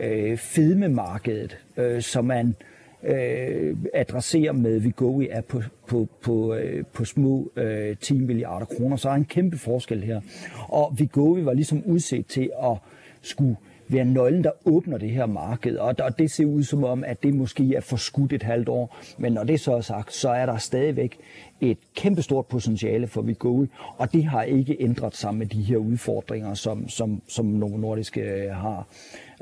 Øh, 0.00 0.36
fedmemarkedet, 0.36 1.58
øh, 1.76 2.02
som 2.02 2.24
man 2.24 2.54
øh, 3.02 3.76
adresserer 3.94 4.52
med 4.52 4.78
Vigovi 4.78 5.28
er 5.30 5.40
på, 5.40 5.62
på, 5.86 6.08
på, 6.22 6.54
øh, 6.54 6.84
på 6.92 7.04
små 7.04 7.52
øh, 7.56 7.96
10 7.96 8.18
milliarder 8.18 8.66
kroner. 8.66 8.96
Så 8.96 9.08
er 9.08 9.14
en 9.14 9.24
kæmpe 9.24 9.58
forskel 9.58 10.02
her. 10.02 10.20
Og 10.68 10.94
Vigovi 10.98 11.44
var 11.44 11.52
ligesom 11.52 11.82
udset 11.86 12.26
til 12.26 12.50
at 12.62 12.76
skulle 13.22 13.56
være 13.94 14.04
nøglen, 14.04 14.44
der 14.44 14.50
åbner 14.64 14.98
det 14.98 15.10
her 15.10 15.26
marked. 15.26 15.76
Og, 15.76 15.94
og 15.98 16.18
det 16.18 16.30
ser 16.30 16.44
ud 16.44 16.62
som 16.62 16.84
om, 16.84 17.04
at 17.04 17.22
det 17.22 17.34
måske 17.34 17.74
er 17.76 17.80
forskudt 17.80 18.32
et 18.32 18.42
halvt 18.42 18.68
år. 18.68 18.96
Men 19.18 19.32
når 19.32 19.44
det 19.44 19.60
så 19.60 19.76
er 19.76 19.80
sagt, 19.80 20.14
så 20.14 20.28
er 20.28 20.46
der 20.46 20.56
stadigvæk 20.56 21.18
et 21.60 21.78
kæmpestort 21.96 22.46
potentiale 22.46 23.06
for 23.06 23.22
Vigovi, 23.22 23.66
og 23.96 24.12
det 24.12 24.24
har 24.24 24.42
ikke 24.42 24.76
ændret 24.80 25.16
sig 25.16 25.34
med 25.34 25.46
de 25.46 25.62
her 25.62 25.76
udfordringer, 25.76 26.54
som, 26.54 26.88
som, 26.88 27.22
som 27.28 27.46
Novo 27.46 27.76
Nordisk 27.76 28.18
øh, 28.18 28.50
har. 28.50 28.86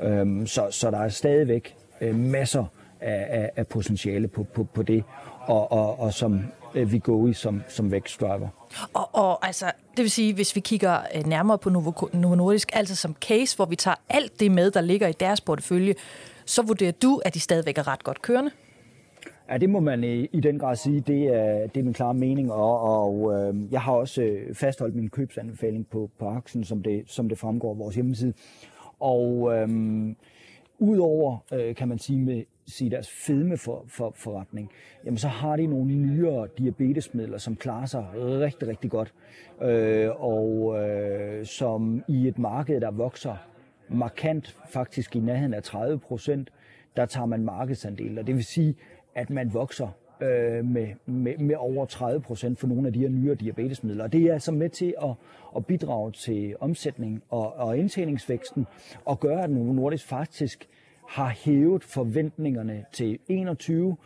Øhm, 0.01 0.47
så, 0.47 0.67
så 0.71 0.91
der 0.91 0.99
er 0.99 1.09
stadigvæk 1.09 1.75
øh, 2.01 2.15
masser 2.15 2.65
af, 3.01 3.27
af, 3.29 3.49
af 3.55 3.67
potentiale 3.67 4.27
på, 4.27 4.43
på, 4.43 4.63
på 4.63 4.83
det, 4.83 5.03
og, 5.41 5.71
og, 5.71 5.99
og 5.99 6.13
som 6.13 6.41
øh, 6.75 6.91
vi 6.91 6.99
går 6.99 7.27
i 7.27 7.33
som, 7.33 7.61
som 7.67 7.91
vækstdriver. 7.91 8.47
Og, 8.93 9.09
og 9.11 9.45
altså, 9.45 9.65
det 9.97 10.03
vil 10.03 10.11
sige, 10.11 10.33
hvis 10.33 10.55
vi 10.55 10.59
kigger 10.59 10.99
øh, 11.15 11.27
nærmere 11.27 11.57
på 11.57 11.69
Novo, 11.69 11.91
Novo 12.13 12.35
Nordisk, 12.35 12.69
altså 12.73 12.95
som 12.95 13.15
case, 13.21 13.55
hvor 13.55 13.65
vi 13.65 13.75
tager 13.75 13.95
alt 14.09 14.39
det 14.39 14.51
med, 14.51 14.71
der 14.71 14.81
ligger 14.81 15.07
i 15.07 15.11
deres 15.11 15.41
portefølje, 15.41 15.95
så 16.45 16.61
vurderer 16.61 16.91
du, 16.91 17.21
at 17.25 17.33
de 17.33 17.39
stadigvæk 17.39 17.77
er 17.77 17.87
ret 17.87 18.03
godt 18.03 18.21
kørende? 18.21 18.51
Ja, 19.49 19.57
det 19.57 19.69
må 19.69 19.79
man 19.79 20.03
i, 20.03 20.25
i 20.25 20.39
den 20.39 20.59
grad 20.59 20.75
sige. 20.75 20.99
Det 20.99 21.23
er, 21.23 21.67
det 21.67 21.77
er 21.77 21.83
min 21.83 21.93
klare 21.93 22.13
mening, 22.13 22.51
og, 22.51 22.81
og 22.81 23.33
øh, 23.33 23.55
jeg 23.71 23.81
har 23.81 23.91
også 23.91 24.21
øh, 24.21 24.55
fastholdt 24.55 24.95
min 24.95 25.09
købsanbefaling 25.09 25.87
på, 25.87 26.09
på 26.19 26.27
aktien, 26.27 26.63
som 26.63 26.83
det, 26.83 27.03
som 27.07 27.29
det 27.29 27.37
fremgår 27.37 27.71
af 27.71 27.79
vores 27.79 27.95
hjemmeside. 27.95 28.33
Og 28.99 29.53
øh, 29.53 29.69
udover, 30.83 31.37
øh, 31.53 31.75
kan 31.75 31.87
man 31.87 31.99
sige, 31.99 32.19
med 32.19 32.43
sige 32.67 32.89
deres 32.89 33.09
fedme 33.09 33.57
for, 33.57 33.85
for, 33.87 34.13
forretning, 34.15 34.71
jamen 35.05 35.17
så 35.17 35.27
har 35.27 35.55
de 35.55 35.67
nogle 35.67 35.95
nyere 35.95 36.47
diabetesmidler, 36.57 37.37
som 37.37 37.55
klarer 37.55 37.85
sig 37.85 38.05
rigtig, 38.15 38.67
rigtig 38.67 38.91
godt. 38.91 39.13
Øh, 39.61 40.09
og 40.23 40.79
øh, 40.79 41.45
som 41.45 42.03
i 42.07 42.27
et 42.27 42.37
marked, 42.37 42.81
der 42.81 42.91
vokser 42.91 43.35
markant, 43.89 44.55
faktisk 44.69 45.15
i 45.15 45.19
nærheden 45.19 45.53
af 45.53 45.63
30 45.63 45.99
procent, 45.99 46.49
der 46.95 47.05
tager 47.05 47.25
man 47.25 47.43
markedsandel. 47.43 48.19
Og 48.19 48.27
det 48.27 48.35
vil 48.35 48.43
sige, 48.43 48.75
at 49.15 49.29
man 49.29 49.53
vokser 49.53 49.87
øh, 50.21 50.65
med, 50.65 50.87
med, 51.05 51.37
med 51.37 51.55
over 51.55 51.85
30 51.85 52.21
procent 52.21 52.59
for 52.59 52.67
nogle 52.67 52.87
af 52.87 52.93
de 52.93 52.99
her 52.99 53.09
nyere 53.09 53.35
diabetesmidler. 53.35 54.03
Og 54.03 54.13
det 54.13 54.23
er 54.23 54.33
altså 54.33 54.51
med 54.51 54.69
til 54.69 54.95
at, 55.03 55.09
at 55.55 55.65
bidrage 55.65 56.11
til 56.11 56.55
omsætning 56.59 57.23
og, 57.29 57.53
og 57.53 57.77
indtjeningsvæksten, 57.77 58.65
og 59.05 59.19
gøre, 59.19 59.43
at 59.43 59.49
Novo 59.49 59.73
Nordisk 59.73 60.07
faktisk 60.07 60.69
har 61.09 61.29
hævet 61.29 61.83
forventningerne 61.83 62.85
til 62.91 63.19
21 63.27 63.97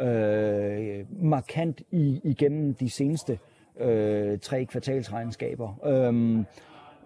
øh, 0.00 1.04
markant 1.22 1.82
i, 1.90 2.20
igennem 2.24 2.74
de 2.74 2.90
seneste 2.90 3.38
øh, 3.80 4.38
tre 4.38 4.64
kvartalsregnskaber. 4.64 5.86
Øh, 5.86 6.44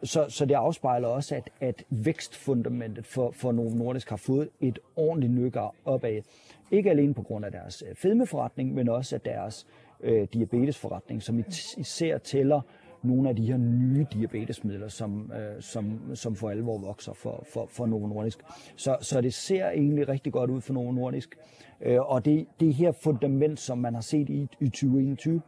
så, 0.02 0.26
så 0.28 0.46
det 0.46 0.54
afspejler 0.54 1.08
også, 1.08 1.34
at, 1.34 1.50
at 1.60 1.84
vækstfundamentet 1.90 3.06
for, 3.06 3.30
for 3.30 3.52
Novo 3.52 3.70
Nordisk 3.70 4.10
har 4.10 4.16
fået 4.16 4.48
et 4.60 4.78
ordentligt 4.96 5.32
nykker 5.32 5.74
opad. 5.84 6.22
Ikke 6.70 6.90
alene 6.90 7.14
på 7.14 7.22
grund 7.22 7.44
af 7.44 7.52
deres 7.52 7.82
øh, 7.88 7.94
fedmeforretning, 7.96 8.74
men 8.74 8.88
også 8.88 9.14
af 9.14 9.20
deres 9.20 9.66
øh, 10.00 10.28
diabetesforretning, 10.34 11.22
som 11.22 11.44
især 11.76 12.18
tæller 12.18 12.60
nogle 13.02 13.28
af 13.28 13.36
de 13.36 13.46
her 13.46 13.56
nye 13.56 14.06
diabetesmidler, 14.12 14.88
som, 14.88 15.32
øh, 15.32 15.62
som, 15.62 16.00
som 16.14 16.36
for 16.36 16.50
alvor 16.50 16.78
vokser 16.78 17.12
for, 17.12 17.44
for, 17.52 17.66
for 17.70 17.86
Novo 17.86 18.06
Nordisk. 18.06 18.38
Så, 18.76 18.96
så 19.00 19.20
det 19.20 19.34
ser 19.34 19.70
egentlig 19.70 20.08
rigtig 20.08 20.32
godt 20.32 20.50
ud 20.50 20.60
for 20.60 20.72
Novo 20.72 20.92
Nordisk. 20.92 21.36
Øh, 21.80 22.00
og 22.00 22.24
det, 22.24 22.46
det 22.60 22.74
her 22.74 22.92
fundament, 22.92 23.60
som 23.60 23.78
man 23.78 23.94
har 23.94 24.00
set 24.00 24.28
i, 24.28 24.48
i 24.60 24.68
2021, 24.68 25.42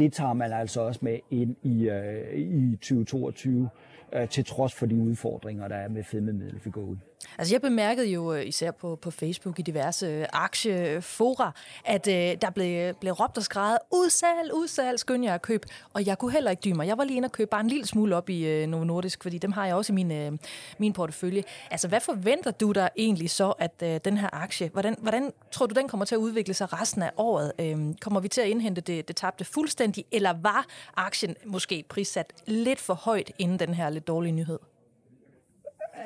det 0.00 0.12
tager 0.12 0.32
man 0.32 0.52
altså 0.52 0.80
også 0.80 1.00
med 1.02 1.18
ind 1.30 1.56
i, 1.62 1.88
øh, 1.88 2.34
i 2.34 2.76
2022, 2.76 3.68
øh, 4.12 4.28
til 4.28 4.44
trods 4.44 4.74
for 4.74 4.86
de 4.86 4.96
udfordringer, 4.96 5.68
der 5.68 5.76
er 5.76 5.88
med 5.88 6.04
fedmemiddel 6.04 6.60
for 6.60 6.70
gået. 6.70 6.98
Altså 7.38 7.54
jeg 7.54 7.60
bemærkede 7.60 8.06
jo 8.06 8.34
øh, 8.34 8.46
især 8.46 8.70
på, 8.70 8.96
på 8.96 9.10
Facebook 9.10 9.58
i 9.58 9.62
diverse 9.62 10.06
øh, 10.06 10.26
aktiefora, 10.32 11.52
at 11.84 12.08
øh, 12.08 12.36
der 12.42 12.50
blev, 12.50 12.78
øh, 12.78 12.94
blev 13.00 13.12
råbt 13.12 13.36
og 13.36 13.42
skrevet, 13.42 13.78
udsalg, 13.92 14.54
udsalg, 14.54 14.98
skynd 14.98 15.24
jer 15.24 15.34
at 15.34 15.42
købe. 15.42 15.68
Og 15.94 16.06
jeg 16.06 16.18
kunne 16.18 16.32
heller 16.32 16.50
ikke 16.50 16.60
dyme 16.60 16.76
mig. 16.76 16.86
Jeg 16.86 16.98
var 16.98 17.04
lige 17.04 17.16
inde 17.16 17.26
og 17.26 17.32
købe 17.32 17.48
bare 17.48 17.60
en 17.60 17.68
lille 17.68 17.86
smule 17.86 18.16
op 18.16 18.30
i 18.30 18.46
øh, 18.46 18.66
Novo 18.66 18.84
Nordisk, 18.84 19.22
fordi 19.22 19.38
dem 19.38 19.52
har 19.52 19.66
jeg 19.66 19.74
også 19.74 19.92
i 19.92 19.94
min, 19.94 20.12
øh, 20.12 20.32
min 20.78 20.92
portefølje. 20.92 21.42
Altså 21.70 21.88
hvad 21.88 22.00
forventer 22.00 22.50
du 22.50 22.72
der 22.72 22.88
egentlig 22.96 23.30
så, 23.30 23.50
at 23.50 23.82
øh, 23.82 24.00
den 24.04 24.16
her 24.16 24.28
aktie, 24.32 24.68
hvordan, 24.72 24.96
hvordan 24.98 25.32
tror 25.52 25.66
du, 25.66 25.74
den 25.74 25.88
kommer 25.88 26.06
til 26.06 26.14
at 26.14 26.18
udvikle 26.18 26.54
sig 26.54 26.80
resten 26.80 27.02
af 27.02 27.10
året? 27.16 27.52
Øh, 27.58 27.78
kommer 28.00 28.20
vi 28.20 28.28
til 28.28 28.40
at 28.40 28.48
indhente 28.48 28.80
det, 28.80 29.08
det 29.08 29.16
tabte 29.16 29.44
fuldstændig, 29.44 30.04
eller 30.12 30.34
var 30.42 30.66
aktien 30.96 31.36
måske 31.46 31.84
prissat 31.88 32.32
lidt 32.46 32.80
for 32.80 32.94
højt 32.94 33.30
inden 33.38 33.58
den 33.58 33.74
her 33.74 33.90
lidt 33.90 34.06
dårlige 34.06 34.32
nyhed? 34.32 34.58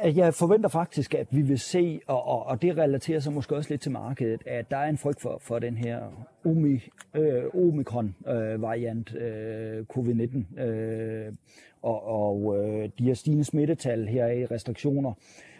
Jeg 0.02 0.34
forventer 0.34 0.68
faktisk, 0.68 1.14
at 1.14 1.26
vi 1.30 1.42
vil 1.42 1.58
se, 1.58 2.00
og, 2.06 2.26
og, 2.26 2.46
og 2.46 2.62
det 2.62 2.78
relaterer 2.78 3.20
sig 3.20 3.32
måske 3.32 3.56
også 3.56 3.70
lidt 3.70 3.82
til 3.82 3.92
markedet, 3.92 4.42
at 4.46 4.70
der 4.70 4.76
er 4.76 4.88
en 4.88 4.98
frygt 4.98 5.20
for, 5.20 5.38
for 5.40 5.58
den 5.58 5.76
her 5.76 6.26
Omi, 6.44 6.88
øh, 7.14 7.44
Omikron-variant, 7.54 9.14
øh, 9.14 9.78
øh, 9.78 9.84
covid-19, 9.96 10.60
øh, 10.62 11.32
og, 11.82 12.06
og 12.06 12.56
øh, 12.58 12.90
de 12.98 13.04
her 13.04 13.14
stigende 13.14 13.44
smittetal 13.44 14.08
her 14.08 14.26
i 14.26 14.46
restriktioner. 14.46 15.12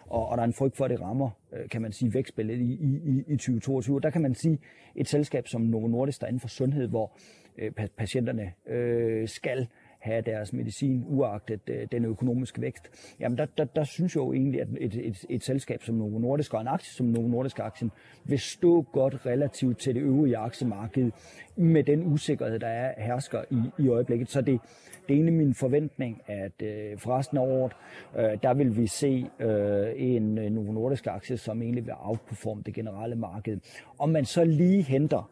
og, 0.06 0.28
og 0.28 0.36
der 0.36 0.42
er 0.42 0.46
en 0.46 0.52
frygt 0.52 0.76
for, 0.76 0.84
at 0.84 0.90
det 0.90 1.00
rammer, 1.00 1.30
øh, 1.52 1.68
kan 1.68 1.82
man 1.82 1.92
sige, 1.92 2.14
vækstbilledet 2.14 2.60
i, 2.60 2.72
i, 2.72 3.24
i 3.26 3.36
2022. 3.36 4.00
Der 4.00 4.10
kan 4.10 4.22
man 4.22 4.34
sige, 4.34 4.58
et 4.96 5.08
selskab 5.08 5.48
som 5.48 5.60
Novo 5.60 5.86
Nordisk, 5.86 6.20
der 6.20 6.26
er 6.26 6.28
inden 6.28 6.40
for 6.40 6.48
sundhed, 6.48 6.88
hvor 6.88 7.16
øh, 7.58 7.72
patienterne 7.96 8.52
øh, 8.66 9.28
skal 9.28 9.68
have 10.04 10.22
deres 10.22 10.52
medicin, 10.52 11.04
uagtet 11.08 11.60
øh, 11.66 11.86
den 11.92 12.04
økonomiske 12.04 12.60
vækst, 12.60 13.14
jamen 13.20 13.38
der, 13.38 13.46
der, 13.58 13.64
der 13.64 13.84
synes 13.84 14.16
jeg 14.16 14.20
jo 14.20 14.32
egentlig, 14.32 14.60
at 14.60 14.68
et, 14.80 14.94
et, 14.94 15.24
et 15.28 15.44
selskab 15.44 15.82
som 15.82 15.94
Novo 15.94 16.18
Nordisk 16.18 16.54
og 16.54 16.60
en 16.60 16.68
aktie 16.68 16.92
som 16.92 17.06
Novo 17.06 17.28
Nordisk 17.28 17.58
aktien 17.58 17.90
vil 18.24 18.38
stå 18.38 18.82
godt 18.82 19.26
relativt 19.26 19.78
til 19.78 19.94
det 19.94 20.00
øvrige 20.00 20.36
aktiemarked 20.36 21.10
med 21.56 21.84
den 21.84 22.02
usikkerhed, 22.02 22.58
der 22.58 22.66
er 22.66 23.02
hersker 23.02 23.42
i, 23.50 23.82
i 23.82 23.88
øjeblikket. 23.88 24.30
Så 24.30 24.40
det, 24.40 24.60
det 25.08 25.10
er 25.10 25.14
egentlig 25.14 25.34
min 25.34 25.54
forventning, 25.54 26.22
at 26.26 26.62
øh, 26.62 26.98
for 26.98 27.18
resten 27.18 27.38
af 27.38 27.42
året, 27.42 27.72
øh, 28.16 28.38
der 28.42 28.54
vil 28.54 28.76
vi 28.76 28.86
se 28.86 29.26
øh, 29.40 29.86
en 29.96 30.38
øh, 30.38 30.50
Novo 30.50 30.72
Nordisk 30.72 31.06
aktie, 31.06 31.36
som 31.36 31.62
egentlig 31.62 31.86
vil 31.86 31.94
outperforme 31.98 32.62
det 32.66 32.74
generelle 32.74 33.16
marked. 33.16 33.58
Om 33.98 34.08
man 34.08 34.24
så 34.24 34.44
lige 34.44 34.82
henter 34.82 35.30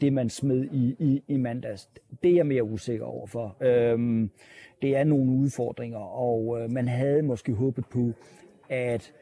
det, 0.00 0.12
man 0.12 0.30
smed 0.30 0.64
i, 0.72 0.96
i, 0.98 1.22
i 1.28 1.36
mandags. 1.36 1.88
Det 2.22 2.30
er 2.30 2.34
jeg 2.34 2.46
mere 2.46 2.64
usikker 2.64 3.04
overfor. 3.04 3.56
Øhm, 3.60 4.30
det 4.82 4.96
er 4.96 5.04
nogle 5.04 5.30
udfordringer, 5.32 5.98
og 5.98 6.60
øh, 6.60 6.72
man 6.72 6.88
havde 6.88 7.22
måske 7.22 7.52
håbet 7.52 7.84
på, 7.86 8.12
at 8.68 9.12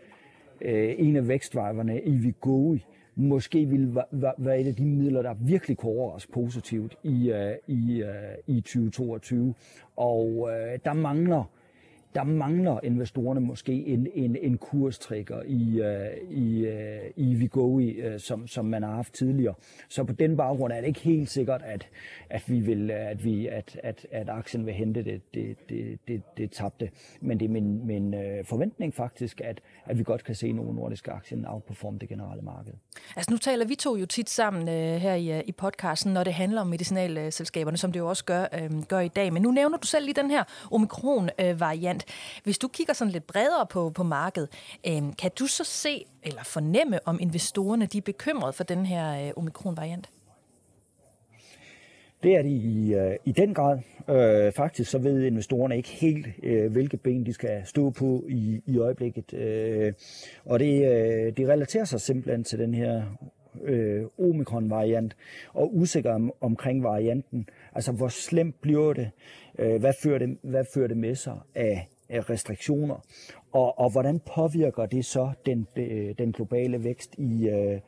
øh, 0.61 0.95
en 0.99 1.17
af 1.17 1.29
vækstdriverne 1.29 2.03
i 2.03 2.11
Vigoi 2.11 2.85
måske 3.15 3.67
ville 3.67 3.95
være 4.39 4.61
et 4.61 4.67
af 4.67 4.75
de 4.75 4.85
midler, 4.85 5.23
der 5.23 5.35
virkelig 5.35 5.77
kunne 5.77 5.93
overraske 5.93 6.33
positivt 6.33 6.97
i, 7.03 7.31
øh, 7.31 7.55
i, 7.67 8.03
øh, 8.03 8.57
i 8.57 8.61
2022. 8.61 9.55
Og 9.97 10.51
øh, 10.53 10.79
der 10.85 10.93
mangler 10.93 11.45
der 12.15 12.25
mangler 12.25 12.81
investorerne 12.83 13.41
måske 13.41 13.73
en, 13.73 14.07
en, 14.15 14.37
en 14.37 14.59
kurstrigger 14.59 15.43
i, 15.43 15.81
uh, 15.81 16.33
i, 16.39 16.67
uh, 16.67 16.75
i 17.17 17.35
Vigoi, 17.35 18.01
uh, 18.07 18.13
øh, 18.13 18.21
som, 18.21 18.47
som 18.47 18.65
man 18.65 18.83
har 18.83 18.95
haft 18.95 19.13
tidligere. 19.15 19.55
Så 19.89 20.05
på 20.05 20.13
den 20.13 20.37
baggrund 20.37 20.73
er 20.73 20.81
det 20.81 20.87
ikke 20.87 21.01
helt 21.01 21.31
sikkert, 21.31 21.63
at, 21.65 21.89
at, 22.31 22.43
vi 22.47 22.61
vil, 22.61 22.91
at, 22.91 23.25
vi, 23.25 23.47
at, 23.47 23.81
at, 23.83 24.07
at 24.11 24.29
aktien 24.29 24.67
vil 24.67 24.75
hente 24.75 25.05
det, 25.05 25.35
det, 25.35 25.57
det, 25.69 25.99
det, 26.09 26.23
det 26.37 26.51
tabte. 26.51 26.91
Men 27.21 27.41
det 27.41 27.47
er 27.47 27.51
min, 27.51 27.87
min 27.87 28.15
uh, 28.15 28.21
forventning 28.45 28.95
faktisk, 28.95 29.41
at, 29.45 29.61
at 29.87 29.99
vi 29.99 30.03
godt 30.03 30.25
kan 30.25 30.35
se 30.35 30.53
nogle 30.53 30.75
nordiske 30.75 31.11
aktier 31.11 31.39
outperforme 31.47 31.99
det 31.99 32.09
generelle 32.09 32.43
marked. 32.43 32.73
Altså 33.17 33.31
nu 33.31 33.37
taler 33.37 33.67
vi 33.67 33.75
to 33.75 33.97
jo 33.97 34.07
tit 34.07 34.31
sammen 34.31 34.63
uh, 34.63 34.75
her 34.75 35.15
i, 35.15 35.43
i 35.45 35.53
podcasten, 35.53 36.13
når 36.13 36.25
det 36.25 36.35
handler 36.35 36.61
om 36.61 36.67
medicinalselskaberne, 36.67 37.77
som 37.77 37.93
det 37.93 38.01
jo 38.01 38.09
også 38.09 38.25
gør, 38.25 38.45
uh, 38.53 38.83
gør 38.83 39.01
i 39.01 39.09
dag. 39.09 39.33
Men 39.33 39.43
nu 39.43 39.51
nævner 39.51 39.79
du 39.79 39.87
selv 39.87 40.05
lige 40.05 40.15
den 40.15 40.31
her 40.31 40.45
omikron-variant. 40.71 41.98
Hvis 42.45 42.59
du 42.59 42.69
kigger 42.69 42.93
sådan 42.93 43.13
lidt 43.13 43.27
bredere 43.27 43.67
på, 43.71 43.91
på 43.91 44.03
markedet, 44.03 44.49
øh, 44.87 45.03
kan 45.19 45.31
du 45.39 45.47
så 45.47 45.65
se 45.65 46.05
eller 46.23 46.45
fornemme, 46.45 46.99
om 47.05 47.19
investorerne 47.21 47.87
de 47.87 47.99
er 47.99 48.03
bekymrede 48.03 48.53
for 48.53 48.65
den 48.65 48.87
her 48.87 49.27
øh, 49.27 49.33
omikron-variant? 49.37 50.09
Det 52.23 52.37
er 52.37 52.43
de 52.43 52.51
i, 52.51 52.95
øh, 52.95 53.17
i 53.25 53.33
den 53.33 53.55
grad. 53.55 53.79
Øh, 54.09 54.53
faktisk 54.53 54.91
så 54.91 54.99
ved 54.99 55.25
investorerne 55.25 55.77
ikke 55.77 55.89
helt, 55.89 56.27
øh, 56.43 56.73
hvilke 56.73 56.97
ben 56.97 57.27
de 57.27 57.33
skal 57.33 57.63
stå 57.65 57.91
på 57.91 58.25
i, 58.29 58.63
i 58.67 58.79
øjeblikket. 58.79 59.35
Øh, 59.35 59.93
og 60.45 60.59
det, 60.59 60.85
øh, 60.85 61.37
det 61.37 61.49
relaterer 61.49 61.85
sig 61.85 62.01
simpelthen 62.01 62.45
til 62.45 62.59
den 62.59 62.75
her 62.75 63.03
øh, 63.63 64.05
omikron-variant 64.19 65.17
og 65.55 65.77
usikker 65.77 66.15
om, 66.15 66.33
omkring 66.41 66.83
varianten. 66.83 67.49
Altså, 67.75 67.93
hvor 67.93 68.09
slemt 68.09 68.61
bliver 68.61 68.93
det? 68.93 69.11
Øh, 69.59 69.81
hvad, 69.81 69.93
fører 70.03 70.19
det? 70.19 70.39
hvad 70.43 70.65
fører 70.75 70.89
det 70.89 70.97
med 70.97 71.15
sig 71.15 71.39
af 71.55 71.89
restriktioner, 72.11 73.05
og, 73.53 73.79
og 73.79 73.91
hvordan 73.91 74.21
påvirker 74.35 74.87
det 74.87 75.05
så 75.05 75.31
den, 75.47 75.67
øh, 75.77 76.15
den 76.19 76.33
globale 76.33 76.85
vækst 76.85 77.15
i, 77.19 77.49
øh, 77.49 77.81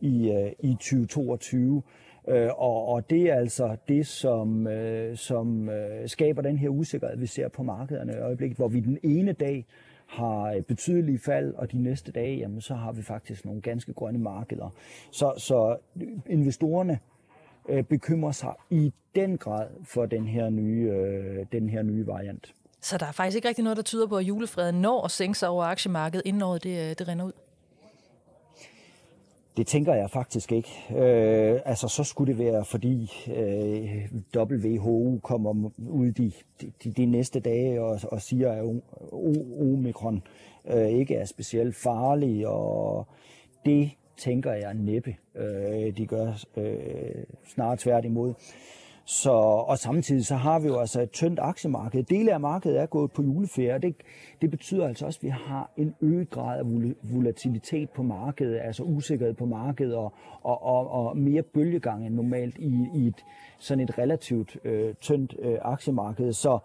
i, 0.00 0.30
øh, 0.30 0.52
i 0.60 0.72
2022? 0.72 1.82
Øh, 2.28 2.48
og, 2.56 2.88
og 2.88 3.10
det 3.10 3.30
er 3.30 3.34
altså 3.34 3.76
det, 3.88 4.06
som, 4.06 4.66
øh, 4.66 5.16
som 5.16 5.68
øh, 5.68 6.08
skaber 6.08 6.42
den 6.42 6.58
her 6.58 6.68
usikkerhed, 6.68 7.16
vi 7.18 7.26
ser 7.26 7.48
på 7.48 7.62
markederne 7.62 8.12
i 8.12 8.16
øjeblikket, 8.16 8.56
hvor 8.56 8.68
vi 8.68 8.80
den 8.80 8.98
ene 9.02 9.32
dag 9.32 9.66
har 10.10 10.60
betydelige 10.68 11.18
fald, 11.18 11.54
og 11.54 11.72
de 11.72 11.82
næste 11.82 12.12
dage, 12.12 12.36
jamen, 12.36 12.60
så 12.60 12.74
har 12.74 12.92
vi 12.92 13.02
faktisk 13.02 13.44
nogle 13.44 13.60
ganske 13.60 13.92
grønne 13.92 14.18
markeder. 14.18 14.70
Så, 15.10 15.32
så 15.36 15.76
investorerne 16.26 16.98
øh, 17.68 17.84
bekymrer 17.84 18.32
sig 18.32 18.54
i 18.70 18.92
den 19.14 19.38
grad 19.38 19.68
for 19.84 20.06
den 20.06 20.28
her 20.28 20.50
nye, 20.50 20.90
øh, 20.90 21.46
den 21.52 21.68
her 21.68 21.82
nye 21.82 22.06
variant. 22.06 22.54
Så 22.80 22.98
der 22.98 23.06
er 23.06 23.12
faktisk 23.12 23.36
ikke 23.36 23.48
rigtig 23.48 23.64
noget, 23.64 23.76
der 23.76 23.82
tyder 23.82 24.06
på, 24.06 24.16
at 24.16 24.24
julefreden 24.24 24.80
når 24.80 25.04
at 25.04 25.10
sænke 25.10 25.38
sig 25.38 25.48
over 25.48 25.64
aktiemarkedet, 25.64 26.22
inden 26.26 26.42
året 26.42 26.64
det, 26.64 26.90
øh, 26.90 26.94
det 26.98 27.08
render 27.08 27.24
ud? 27.24 27.32
Det 29.56 29.66
tænker 29.66 29.94
jeg 29.94 30.10
faktisk 30.10 30.52
ikke. 30.52 30.68
Øh, 30.90 31.60
altså, 31.64 31.88
så 31.88 32.04
skulle 32.04 32.32
det 32.32 32.38
være, 32.38 32.64
fordi 32.64 33.12
øh, 33.36 34.08
WHO 34.36 35.20
kommer 35.22 35.70
ud 35.78 36.12
de, 36.12 36.32
de, 36.84 36.90
de 36.90 37.06
næste 37.06 37.40
dage 37.40 37.82
og, 37.82 38.00
og 38.02 38.22
siger, 38.22 38.52
at 38.52 38.80
omikron 39.60 40.22
øh, 40.70 40.88
ikke 40.88 41.14
er 41.14 41.24
specielt 41.24 41.76
farlig, 41.76 42.46
og 42.46 43.06
det 43.64 43.90
tænker 44.16 44.52
jeg 44.52 44.74
næppe, 44.74 45.16
øh, 45.34 45.96
de 45.96 46.06
gør 46.06 46.44
øh, 46.56 47.24
snart 47.46 47.78
tværtimod. 47.78 48.34
Så, 49.12 49.32
og 49.32 49.78
samtidig 49.78 50.26
så 50.26 50.34
har 50.34 50.58
vi 50.58 50.66
jo 50.66 50.78
altså 50.78 51.02
et 51.02 51.10
tyndt 51.10 51.40
aktiemarked. 51.42 52.02
Dele 52.02 52.32
af 52.32 52.40
markedet 52.40 52.80
er 52.80 52.86
gået 52.86 53.12
på 53.12 53.22
juleferie, 53.22 53.74
og 53.74 53.82
det, 53.82 53.96
det 54.42 54.50
betyder 54.50 54.88
altså 54.88 55.06
også, 55.06 55.18
at 55.18 55.22
vi 55.22 55.28
har 55.28 55.70
en 55.76 55.94
øget 56.00 56.30
grad 56.30 56.58
af 56.58 56.64
volatilitet 57.02 57.90
på 57.90 58.02
markedet, 58.02 58.60
altså 58.62 58.82
usikkerhed 58.82 59.34
på 59.34 59.46
markedet, 59.46 59.94
og, 59.94 60.12
og, 60.42 60.62
og, 60.62 60.90
og 60.90 61.16
mere 61.16 61.42
bølgegang 61.42 62.06
end 62.06 62.14
normalt 62.14 62.58
i, 62.58 62.86
i 62.94 63.06
et, 63.06 63.24
sådan 63.58 63.84
et 63.84 63.98
relativt 63.98 64.56
øh, 64.64 64.94
tyndt 64.94 65.36
øh, 65.38 65.58
aktiemarked. 65.62 66.32
Så, 66.32 66.58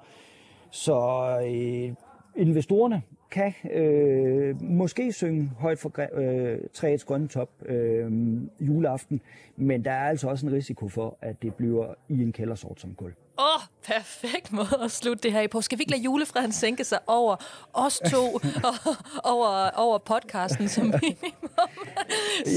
så 0.69 0.97
øh, 1.45 1.93
investorerne 2.35 3.01
kan 3.31 3.53
øh, 3.71 4.61
måske 4.61 5.13
synge 5.13 5.51
højt 5.59 5.79
for 5.79 5.91
øh, 6.13 6.57
træets 6.73 7.03
grønne 7.03 7.27
top 7.27 7.49
øh, 7.65 8.11
juleaften, 8.59 9.21
men 9.57 9.85
der 9.85 9.91
er 9.91 10.09
altså 10.09 10.27
også 10.27 10.45
en 10.45 10.53
risiko 10.53 10.87
for, 10.87 11.17
at 11.21 11.41
det 11.41 11.55
bliver 11.55 11.93
i 12.09 12.21
en 12.21 12.31
kældersort 12.31 12.81
som 12.81 12.95
kul. 12.95 13.13
Åh, 13.39 13.45
oh, 13.45 13.61
perfekt 13.87 14.53
måde 14.53 14.79
at 14.83 14.91
slutte 14.91 15.23
det 15.23 15.31
her 15.31 15.41
i 15.41 15.47
på. 15.47 15.61
Skal 15.61 15.77
vi 15.77 15.81
ikke 15.81 15.91
lade 15.91 16.03
julefreden 16.03 16.51
sænke 16.51 16.83
sig 16.83 16.99
over 17.07 17.35
os 17.73 18.01
to 18.11 18.25
og 18.69 18.95
over, 19.23 19.69
over 19.75 19.97
podcasten 19.97 20.67
som 20.67 20.85
minimum? 20.85 21.49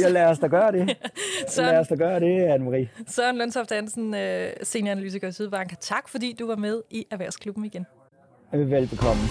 ja, 0.00 0.08
lad 0.08 0.26
os 0.26 0.38
da 0.38 0.46
gøre 0.46 0.72
det. 0.72 0.96
Søren, 1.48 1.70
lad 1.70 1.80
os 1.80 1.88
da 1.88 1.94
gøre 1.94 2.20
det, 2.20 2.46
Anne-Marie. 2.46 3.04
Søren 3.06 3.38
Lønsoft 3.38 3.72
Hansen, 3.72 4.14
øh, 4.14 4.52
senioranalytiker 4.62 5.28
i 5.28 5.32
Sydbank. 5.32 5.80
Tak, 5.80 6.08
fordi 6.08 6.32
du 6.32 6.46
var 6.46 6.56
med 6.56 6.82
i 6.90 7.06
Erhvervsklubben 7.10 7.64
igen. 7.64 7.86
Velbekomme. 8.52 9.22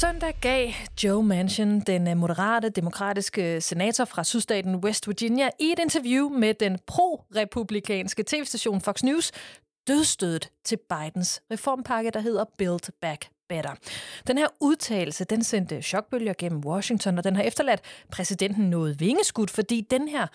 Søndag 0.00 0.34
gav 0.40 0.68
Joe 1.04 1.22
Manchin, 1.22 1.80
den 1.80 2.08
øh, 2.08 2.16
moderate 2.16 2.68
demokratiske 2.68 3.60
senator 3.60 4.04
fra 4.04 4.24
sydstaten 4.24 4.76
West 4.76 5.08
Virginia, 5.08 5.50
i 5.60 5.72
et 5.72 5.78
interview 5.78 6.28
med 6.28 6.54
den 6.54 6.78
pro-republikanske 6.86 8.24
tv-station 8.26 8.80
Fox 8.80 9.02
News, 9.02 9.32
dødstødet 9.88 10.50
til 10.64 10.78
Bidens 10.88 11.42
reformpakke, 11.52 12.10
der 12.10 12.20
hedder 12.20 12.44
Build 12.58 12.92
Back 13.00 13.28
Better. 13.48 13.74
Den 14.26 14.38
her 14.38 14.48
udtalelse, 14.60 15.24
den 15.24 15.44
sendte 15.44 15.82
chokbølger 15.82 16.34
gennem 16.38 16.60
Washington, 16.64 17.18
og 17.18 17.24
den 17.24 17.36
har 17.36 17.42
efterladt 17.42 17.80
præsidenten 18.10 18.70
noget 18.70 19.00
vingeskudt, 19.00 19.50
fordi 19.50 19.80
den 19.80 20.08
her 20.08 20.26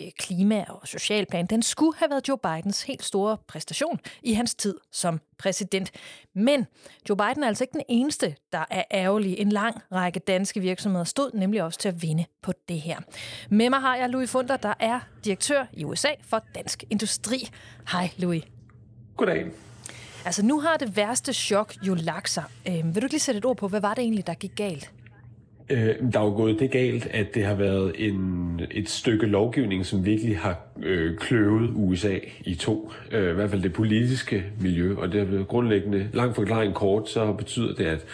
øh, 0.00 0.10
klima- 0.18 0.64
og 0.68 0.88
socialplan, 0.88 1.46
den 1.46 1.62
skulle 1.62 1.96
have 1.98 2.10
været 2.10 2.28
Joe 2.28 2.38
Bidens 2.38 2.82
helt 2.82 3.04
store 3.04 3.36
præstation 3.48 4.00
i 4.22 4.32
hans 4.32 4.54
tid 4.54 4.74
som 4.92 5.20
præsident. 5.38 5.90
Men 6.34 6.66
Joe 7.08 7.16
Biden 7.16 7.42
er 7.42 7.48
altså 7.48 7.64
ikke 7.64 7.72
den 7.72 7.82
eneste, 7.88 8.36
der 8.52 8.64
er 8.70 8.84
ærgerlig. 8.92 9.38
En 9.38 9.48
lang 9.48 9.82
række 9.92 10.20
danske 10.20 10.60
virksomheder 10.60 11.04
stod 11.04 11.30
nemlig 11.34 11.62
også 11.62 11.78
til 11.78 11.88
at 11.88 12.02
vinde 12.02 12.24
på 12.42 12.52
det 12.68 12.80
her. 12.80 12.98
Med 13.50 13.70
mig 13.70 13.80
har 13.80 13.96
jeg 13.96 14.08
Louis 14.08 14.30
Funder, 14.30 14.56
der 14.56 14.74
er 14.80 15.00
direktør 15.24 15.66
i 15.72 15.84
USA 15.84 16.10
for 16.22 16.44
Dansk 16.54 16.84
Industri. 16.90 17.48
Hej 17.92 18.10
Louis. 18.16 18.42
Goddag. 19.16 19.46
Altså 20.24 20.46
nu 20.46 20.60
har 20.60 20.76
det 20.76 20.96
værste 20.96 21.32
chok 21.32 21.74
jo 21.82 21.94
lagt 21.94 22.30
sig. 22.30 22.44
Øh, 22.68 22.74
vil 22.74 22.94
du 22.94 23.06
ikke 23.06 23.12
lige 23.12 23.20
sætte 23.20 23.38
et 23.38 23.44
ord 23.44 23.56
på, 23.56 23.68
hvad 23.68 23.80
var 23.80 23.94
det 23.94 24.02
egentlig, 24.02 24.26
der 24.26 24.34
gik 24.34 24.52
galt? 24.56 24.90
Øh, 25.70 25.94
der 26.12 26.20
er 26.20 26.24
jo 26.24 26.36
gået 26.36 26.60
det 26.60 26.70
galt, 26.70 27.06
at 27.06 27.34
det 27.34 27.44
har 27.44 27.54
været 27.54 27.92
en, 27.98 28.60
et 28.70 28.88
stykke 28.88 29.26
lovgivning, 29.26 29.86
som 29.86 30.04
virkelig 30.04 30.38
har 30.38 30.58
øh, 30.82 31.16
kløvet 31.16 31.70
USA 31.74 32.18
i 32.40 32.54
to. 32.54 32.92
Øh, 33.12 33.30
I 33.30 33.34
hvert 33.34 33.50
fald 33.50 33.62
det 33.62 33.72
politiske 33.72 34.44
miljø, 34.60 34.96
og 34.96 35.12
det 35.12 35.20
er 35.20 35.24
blevet 35.24 35.48
grundlæggende, 35.48 36.08
lang 36.12 36.34
forklaring 36.34 36.74
kort, 36.74 37.08
så 37.08 37.32
betyder 37.32 37.74
det, 37.74 37.84
at 37.84 38.04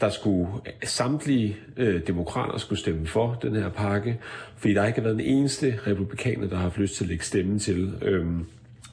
der 0.00 0.10
skulle 0.10 0.48
samtlige 0.84 1.56
øh, 1.76 2.06
demokrater 2.06 2.58
skulle 2.58 2.78
stemme 2.78 3.06
for 3.06 3.38
den 3.42 3.56
her 3.56 3.68
pakke, 3.68 4.18
fordi 4.56 4.74
der 4.74 4.86
ikke 4.86 4.98
har 4.98 5.04
været 5.04 5.18
den 5.18 5.26
eneste 5.26 5.78
republikaner, 5.86 6.48
der 6.48 6.56
har 6.56 6.62
haft 6.62 6.78
lyst 6.78 6.94
til 6.94 7.04
at 7.04 7.08
lægge 7.08 7.24
stemme 7.24 7.58
til. 7.58 7.92
Øh, 8.02 8.26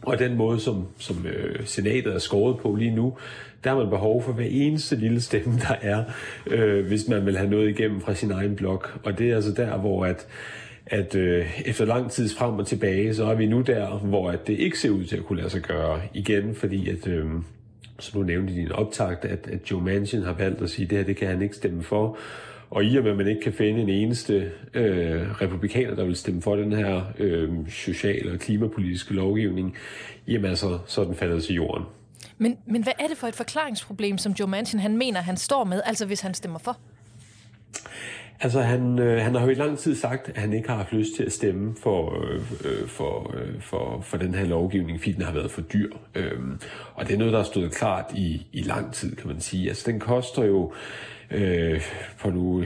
og 0.02 0.20
den 0.20 0.38
måde, 0.38 0.60
som, 0.60 0.88
som 1.00 1.26
øh, 1.26 1.66
senatet 1.66 2.14
er 2.14 2.20
skåret 2.20 2.58
på 2.58 2.76
lige 2.76 2.96
nu, 2.96 3.18
der 3.64 3.70
har 3.70 3.78
man 3.78 3.90
behov 3.90 4.24
for 4.24 4.32
hver 4.32 4.46
eneste 4.50 4.96
lille 4.96 5.22
stemme, 5.22 5.60
der 5.60 5.76
er, 5.82 6.04
øh, 6.48 6.88
hvis 6.88 7.08
man 7.08 7.26
vil 7.26 7.38
have 7.38 7.50
noget 7.50 7.70
igennem 7.70 8.02
fra 8.02 8.14
sin 8.14 8.32
egen 8.32 8.56
blok. 8.56 9.00
Og 9.04 9.20
det 9.20 9.32
er 9.32 9.36
altså 9.36 9.52
der, 9.52 9.78
hvor 9.78 10.06
at, 10.06 10.28
at 10.86 11.16
øh, 11.16 11.62
efter 11.66 11.86
lang 11.86 12.12
tid 12.12 12.30
frem 12.30 12.54
og 12.54 12.68
tilbage, 12.68 13.14
så 13.14 13.26
er 13.26 13.36
vi 13.36 13.46
nu 13.46 13.62
der, 13.62 13.98
hvor 13.98 14.30
at 14.30 14.48
det 14.48 14.60
ikke 14.60 14.80
ser 14.80 14.90
ud 14.90 15.04
til 15.04 15.18
at 15.18 15.26
kunne 15.26 15.38
lade 15.38 15.50
sig 15.50 15.62
gøre 15.62 16.02
igen, 16.14 16.56
fordi 16.56 16.90
at, 16.90 17.08
øh, 17.08 17.26
som 18.00 18.22
du 18.22 18.28
nævnte 18.28 18.54
i 18.54 18.56
din 18.56 18.72
optakt, 18.72 19.26
at, 19.26 19.48
at 19.52 19.72
Joe 19.72 19.82
Manchin 19.82 20.24
har 20.24 20.34
valgt 20.34 20.62
at 20.62 20.70
sige, 20.70 20.84
at 20.84 20.90
det 20.90 20.98
her 20.98 21.06
det 21.06 21.18
kan 21.18 21.28
han 21.28 21.42
ikke 21.42 21.56
stemme 21.56 21.84
for. 21.84 22.18
Og 22.76 22.86
i 22.86 22.98
og 22.98 23.04
med, 23.04 23.12
at 23.12 23.18
man 23.18 23.28
ikke 23.28 23.42
kan 23.42 23.54
finde 23.54 23.82
en 23.82 23.90
eneste 23.90 24.52
øh, 24.74 25.42
republikaner, 25.42 25.96
der 25.96 26.06
vil 26.06 26.16
stemme 26.16 26.42
for 26.42 26.56
den 26.56 26.74
her 26.74 27.02
øh, 27.20 27.70
sociale 27.70 28.32
og 28.32 28.40
klimapolitiske 28.40 29.14
lovgivning, 29.14 29.76
jamen 30.28 30.50
altså, 30.50 30.80
så 30.86 31.02
er 31.02 31.06
den 31.06 31.16
faldet 31.16 31.44
til 31.44 31.56
jorden. 31.56 31.86
Men, 32.38 32.58
men 32.68 32.84
hvad 32.84 32.94
er 33.00 33.08
det 33.08 33.18
for 33.18 33.28
et 33.28 33.36
forklaringsproblem, 33.36 34.18
som 34.18 34.32
Joe 34.40 34.48
Manchin 34.48 34.80
han 34.80 34.98
mener, 34.98 35.22
han 35.22 35.38
står 35.38 35.64
med, 35.64 35.82
altså 35.86 36.06
hvis 36.06 36.22
han 36.22 36.34
stemmer 36.34 36.60
for? 36.60 36.78
Altså, 38.40 38.62
han, 38.62 39.00
øh, 39.00 39.22
han 39.22 39.36
har 39.36 39.46
jo 39.46 39.50
i 39.50 39.54
lang 39.54 39.78
tid 39.78 39.96
sagt, 39.96 40.30
at 40.30 40.38
han 40.38 40.54
ikke 40.54 40.70
har 40.70 40.76
haft 40.76 40.94
lyst 40.94 41.16
til 41.16 41.24
at 41.24 41.32
stemme 41.32 41.76
for, 41.84 42.24
øh, 42.24 42.42
øh 42.66 42.88
for, 42.88 43.36
øh, 43.38 43.62
for, 43.62 44.02
for 44.02 44.18
den 44.18 44.36
her 44.36 44.46
lovgivning, 44.46 45.00
fordi 45.00 45.12
den 45.12 45.22
har 45.22 45.34
været 45.34 45.52
for 45.52 45.62
dyr. 45.62 45.92
Øhm, 46.16 46.60
og 46.96 47.08
det 47.08 47.14
er 47.14 47.18
noget, 47.18 47.34
der 47.34 47.40
har 47.40 47.46
stået 47.46 47.72
klart 47.72 48.06
i, 48.16 48.48
i 48.54 48.62
lang 48.62 48.94
tid, 48.94 49.16
kan 49.16 49.28
man 49.28 49.42
sige. 49.42 49.68
Altså, 49.68 49.92
den 49.92 50.00
koster 50.00 50.44
jo, 50.44 50.74
øh, 51.32 51.82
for 52.18 52.32
nu 52.32 52.64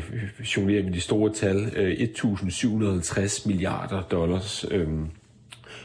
jonglerer 0.57 0.83
med 0.83 0.93
de 0.93 1.01
store 1.01 1.33
tal, 1.33 1.73
øh, 1.75 1.91
1.750 1.91 3.47
milliarder 3.47 4.01
dollars. 4.01 4.65
Øh, 4.71 4.87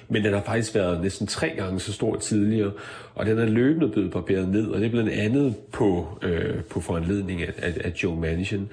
men 0.09 0.25
den 0.25 0.33
har 0.33 0.43
faktisk 0.43 0.75
været 0.75 1.03
næsten 1.03 1.27
tre 1.27 1.49
gange 1.57 1.81
så 1.81 1.93
stor 1.93 2.17
tidligere, 2.17 2.73
og 3.15 3.27
den 3.27 3.39
er 3.39 3.47
løbende 3.47 3.89
blevet 3.89 4.13
barberet 4.13 4.49
ned, 4.49 4.67
og 4.69 4.81
det 4.81 4.87
er 4.87 4.91
blandt 4.91 5.11
andet 5.11 5.55
på, 5.73 6.19
øh, 6.23 6.63
på 6.63 6.81
foranledning 6.81 7.43
af, 7.43 7.53
af, 7.59 7.75
af 7.85 7.93
Joe 8.03 8.21
Manchin. 8.21 8.69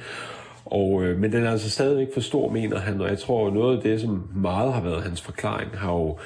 Og, 0.66 1.04
øh, 1.04 1.20
men 1.20 1.32
den 1.32 1.44
er 1.44 1.52
altså 1.52 1.70
stadigvæk 1.70 2.08
for 2.14 2.22
stor, 2.22 2.52
mener 2.52 2.80
han, 2.80 3.02
og 3.02 3.10
jeg 3.10 3.20
tror, 3.20 3.52
noget 3.52 3.78
af 3.78 3.84
det, 3.84 4.02
som 4.02 4.30
meget 4.36 4.74
har 4.74 4.82
været 4.82 5.04
hans 5.04 5.22
forklaring, 5.22 5.72
har 5.78 5.94
jo 5.94 6.18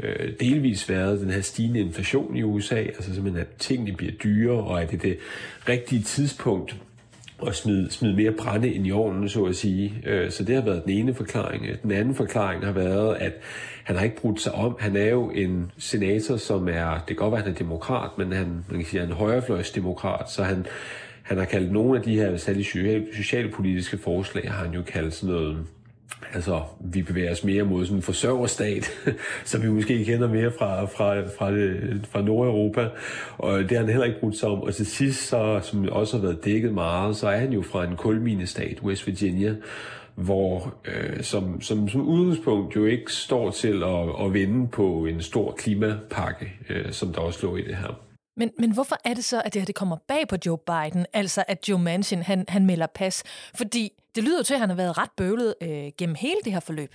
øh, 0.00 0.32
delvis 0.40 0.88
været 0.88 1.20
den 1.20 1.30
her 1.30 1.40
stigende 1.40 1.80
inflation 1.80 2.36
i 2.36 2.42
USA, 2.42 2.76
altså 2.76 3.14
simpelthen, 3.14 3.40
at 3.40 3.48
tingene 3.58 3.96
bliver 3.96 4.12
dyre, 4.12 4.52
og 4.52 4.82
at 4.82 4.90
det 4.90 4.96
er 4.96 5.02
det 5.02 5.18
rigtige 5.68 6.02
tidspunkt 6.02 6.76
at 7.46 7.54
smide, 7.54 7.90
smide 7.90 8.16
mere 8.16 8.32
brænde 8.32 8.72
ind 8.72 8.86
i 8.86 8.92
ovnen, 8.92 9.28
så 9.28 9.44
at 9.44 9.56
sige. 9.56 9.94
Øh, 10.06 10.30
så 10.30 10.44
det 10.44 10.54
har 10.54 10.62
været 10.62 10.84
den 10.84 10.92
ene 10.92 11.14
forklaring. 11.14 11.66
Den 11.82 11.90
anden 11.90 12.14
forklaring 12.14 12.64
har 12.64 12.72
været, 12.72 13.16
at 13.16 13.32
han 13.84 13.96
har 13.96 14.04
ikke 14.04 14.16
brudt 14.16 14.40
sig 14.40 14.54
om. 14.54 14.76
Han 14.80 14.96
er 14.96 15.10
jo 15.10 15.30
en 15.30 15.72
senator, 15.78 16.36
som 16.36 16.68
er, 16.68 16.94
det 16.94 17.06
kan 17.06 17.16
godt 17.16 17.32
være, 17.32 17.38
at 17.38 17.44
han 17.44 17.54
er 17.54 17.58
demokrat, 17.58 18.10
men 18.18 18.32
han, 18.32 18.64
man 18.68 18.80
kan 18.80 18.84
sige, 18.84 19.00
han 19.00 19.08
er 19.08 19.12
en 19.12 19.18
højrefløjsdemokrat, 19.18 20.30
så 20.30 20.42
han, 20.42 20.66
han 21.22 21.38
har 21.38 21.44
kaldt 21.44 21.72
nogle 21.72 21.98
af 21.98 22.04
de 22.04 22.14
her 22.14 22.36
særligt 22.36 22.68
socialpolitiske 23.16 23.98
forslag, 23.98 24.50
har 24.50 24.64
han 24.64 24.74
jo 24.74 24.82
kaldt 24.82 25.14
sådan 25.14 25.34
noget, 25.34 25.56
altså 26.34 26.62
vi 26.80 27.02
bevæger 27.02 27.32
os 27.32 27.44
mere 27.44 27.64
mod 27.64 27.84
sådan 27.84 27.96
en 27.96 28.02
forsørgerstat, 28.02 28.90
som 29.44 29.62
vi 29.62 29.68
måske 29.68 30.04
kender 30.04 30.28
mere 30.28 30.52
fra, 30.58 30.84
fra, 30.84 31.20
fra, 31.20 31.50
fra 32.10 32.22
Nordeuropa, 32.22 32.88
og 33.38 33.58
det 33.58 33.70
har 33.70 33.78
han 33.78 33.88
heller 33.88 34.04
ikke 34.04 34.20
brugt 34.20 34.36
sig 34.36 34.48
om. 34.48 34.62
Og 34.62 34.74
til 34.74 34.86
sidst, 34.86 35.28
så, 35.28 35.60
som 35.62 35.88
også 35.88 36.16
har 36.16 36.22
været 36.22 36.44
dækket 36.44 36.74
meget, 36.74 37.16
så 37.16 37.28
er 37.28 37.36
han 37.36 37.52
jo 37.52 37.62
fra 37.62 37.84
en 37.84 37.96
kulminestat, 37.96 38.82
West 38.82 39.06
Virginia, 39.06 39.54
hvor 40.14 40.74
øh, 40.84 41.22
som, 41.22 41.60
som, 41.60 41.88
som 41.88 42.00
udgangspunkt 42.08 42.76
jo 42.76 42.84
ikke 42.84 43.12
står 43.12 43.50
til 43.50 43.82
at, 43.82 44.26
at 44.26 44.34
vinde 44.34 44.68
på 44.68 45.06
en 45.06 45.22
stor 45.22 45.52
klimapakke, 45.58 46.52
øh, 46.70 46.92
som 46.92 47.12
der 47.12 47.20
også 47.20 47.46
lå 47.46 47.56
i 47.56 47.62
det 47.62 47.76
her. 47.76 48.11
Men, 48.42 48.50
men 48.58 48.72
hvorfor 48.72 48.96
er 49.04 49.14
det 49.14 49.24
så, 49.24 49.42
at 49.44 49.54
det 49.54 49.60
her 49.60 49.66
det 49.66 49.74
kommer 49.74 49.96
bag 50.08 50.28
på 50.28 50.36
Joe 50.46 50.58
Biden, 50.58 51.06
altså 51.12 51.44
at 51.48 51.68
Joe 51.68 51.78
Manchin 51.78 52.22
han, 52.22 52.44
han 52.48 52.66
melder 52.66 52.86
pas? 52.86 53.22
Fordi 53.54 53.92
det 54.14 54.24
lyder 54.24 54.38
jo 54.38 54.42
til, 54.42 54.54
at 54.54 54.60
han 54.60 54.68
har 54.68 54.76
været 54.76 54.98
ret 54.98 55.10
bøvlet 55.16 55.54
øh, 55.62 55.92
gennem 55.98 56.14
hele 56.14 56.36
det 56.44 56.52
her 56.52 56.60
forløb. 56.60 56.94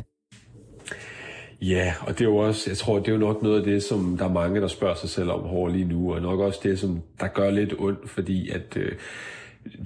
Ja, 1.61 1.93
og 2.01 2.19
det 2.19 2.21
er 2.21 2.29
jo 2.29 2.37
også, 2.37 2.69
jeg 2.69 2.77
tror, 2.77 2.99
det 2.99 3.07
er 3.07 3.11
jo 3.11 3.17
nok 3.17 3.43
noget 3.43 3.59
af 3.59 3.63
det, 3.63 3.83
som 3.83 4.17
der 4.17 4.25
er 4.25 4.33
mange, 4.33 4.61
der 4.61 4.67
spørger 4.67 4.95
sig 4.95 5.09
selv 5.09 5.31
om 5.31 5.39
hårdt 5.39 5.73
lige 5.73 5.87
nu, 5.87 6.13
og 6.13 6.21
nok 6.21 6.39
også 6.39 6.59
det, 6.63 6.79
som 6.79 7.01
der 7.19 7.27
gør 7.27 7.51
lidt 7.51 7.73
ondt, 7.79 8.09
fordi 8.09 8.49
at 8.49 8.77
øh, 8.77 8.91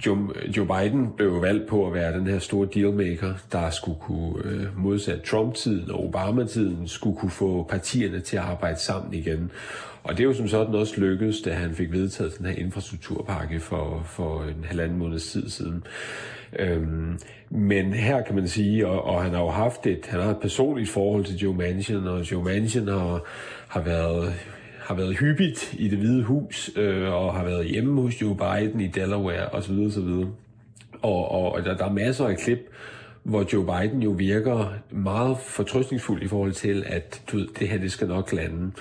Joe, 0.06 0.28
Joe 0.56 0.66
Biden 0.66 1.08
blev 1.16 1.42
valgt 1.42 1.68
på 1.68 1.86
at 1.86 1.94
være 1.94 2.18
den 2.18 2.26
her 2.26 2.38
store 2.38 2.68
dealmaker, 2.74 3.34
der 3.52 3.70
skulle 3.70 3.98
kunne 4.00 4.44
øh, 4.44 4.78
modsat 4.78 5.22
Trump-tiden 5.22 5.90
og 5.90 6.04
Obama-tiden, 6.04 6.88
skulle 6.88 7.18
kunne 7.18 7.30
få 7.30 7.66
partierne 7.70 8.20
til 8.20 8.36
at 8.36 8.42
arbejde 8.42 8.80
sammen 8.80 9.14
igen. 9.14 9.50
Og 10.04 10.12
det 10.16 10.20
er 10.20 10.24
jo 10.24 10.34
som 10.34 10.48
sådan 10.48 10.74
også 10.74 11.00
lykkedes, 11.00 11.40
da 11.40 11.52
han 11.52 11.74
fik 11.74 11.92
vedtaget 11.92 12.38
den 12.38 12.46
her 12.46 12.54
infrastrukturpakke 12.54 13.60
for, 13.60 14.02
for 14.06 14.42
en 14.42 14.64
halvanden 14.64 14.98
måneds 14.98 15.32
tid 15.32 15.48
siden. 15.48 15.84
Øhm, 16.58 17.18
men 17.50 17.92
her 17.92 18.22
kan 18.22 18.34
man 18.34 18.48
sige, 18.48 18.86
og, 18.86 19.04
og 19.04 19.22
han 19.22 19.32
har 19.32 19.40
jo 19.40 19.50
haft 19.50 19.86
et, 19.86 20.06
han 20.06 20.20
har 20.20 20.30
et 20.30 20.40
personligt 20.40 20.90
forhold 20.90 21.24
til 21.24 21.36
Joe 21.36 21.54
Manchin, 21.54 22.06
og 22.06 22.32
Joe 22.32 22.44
Manchin 22.44 22.88
har, 22.88 23.22
har 23.68 23.80
været 23.80 24.34
har 24.82 24.94
været 24.94 25.18
hyppigt 25.18 25.74
i 25.78 25.88
det 25.88 25.98
hvide 25.98 26.22
hus, 26.22 26.70
øh, 26.76 27.12
og 27.12 27.34
har 27.34 27.44
været 27.44 27.66
hjemme 27.66 28.02
hos 28.02 28.22
Joe 28.22 28.36
Biden 28.36 28.80
i 28.80 28.86
Delaware 28.86 29.48
osv. 29.48 29.72
osv. 29.72 30.24
Og, 31.02 31.30
og, 31.30 31.52
og 31.52 31.64
der, 31.64 31.76
der 31.76 31.84
er 31.84 31.92
masser 31.92 32.26
af 32.26 32.36
klip, 32.36 32.58
hvor 33.22 33.46
Joe 33.52 33.66
Biden 33.66 34.02
jo 34.02 34.10
virker 34.10 34.74
meget 34.90 35.36
fortrøstningsfuld 35.38 36.22
i 36.22 36.28
forhold 36.28 36.52
til, 36.52 36.84
at 36.86 37.22
du 37.32 37.36
ved, 37.36 37.48
det 37.58 37.68
her 37.68 37.78
det 37.78 37.92
skal 37.92 38.08
nok 38.08 38.32
lande. 38.32 38.72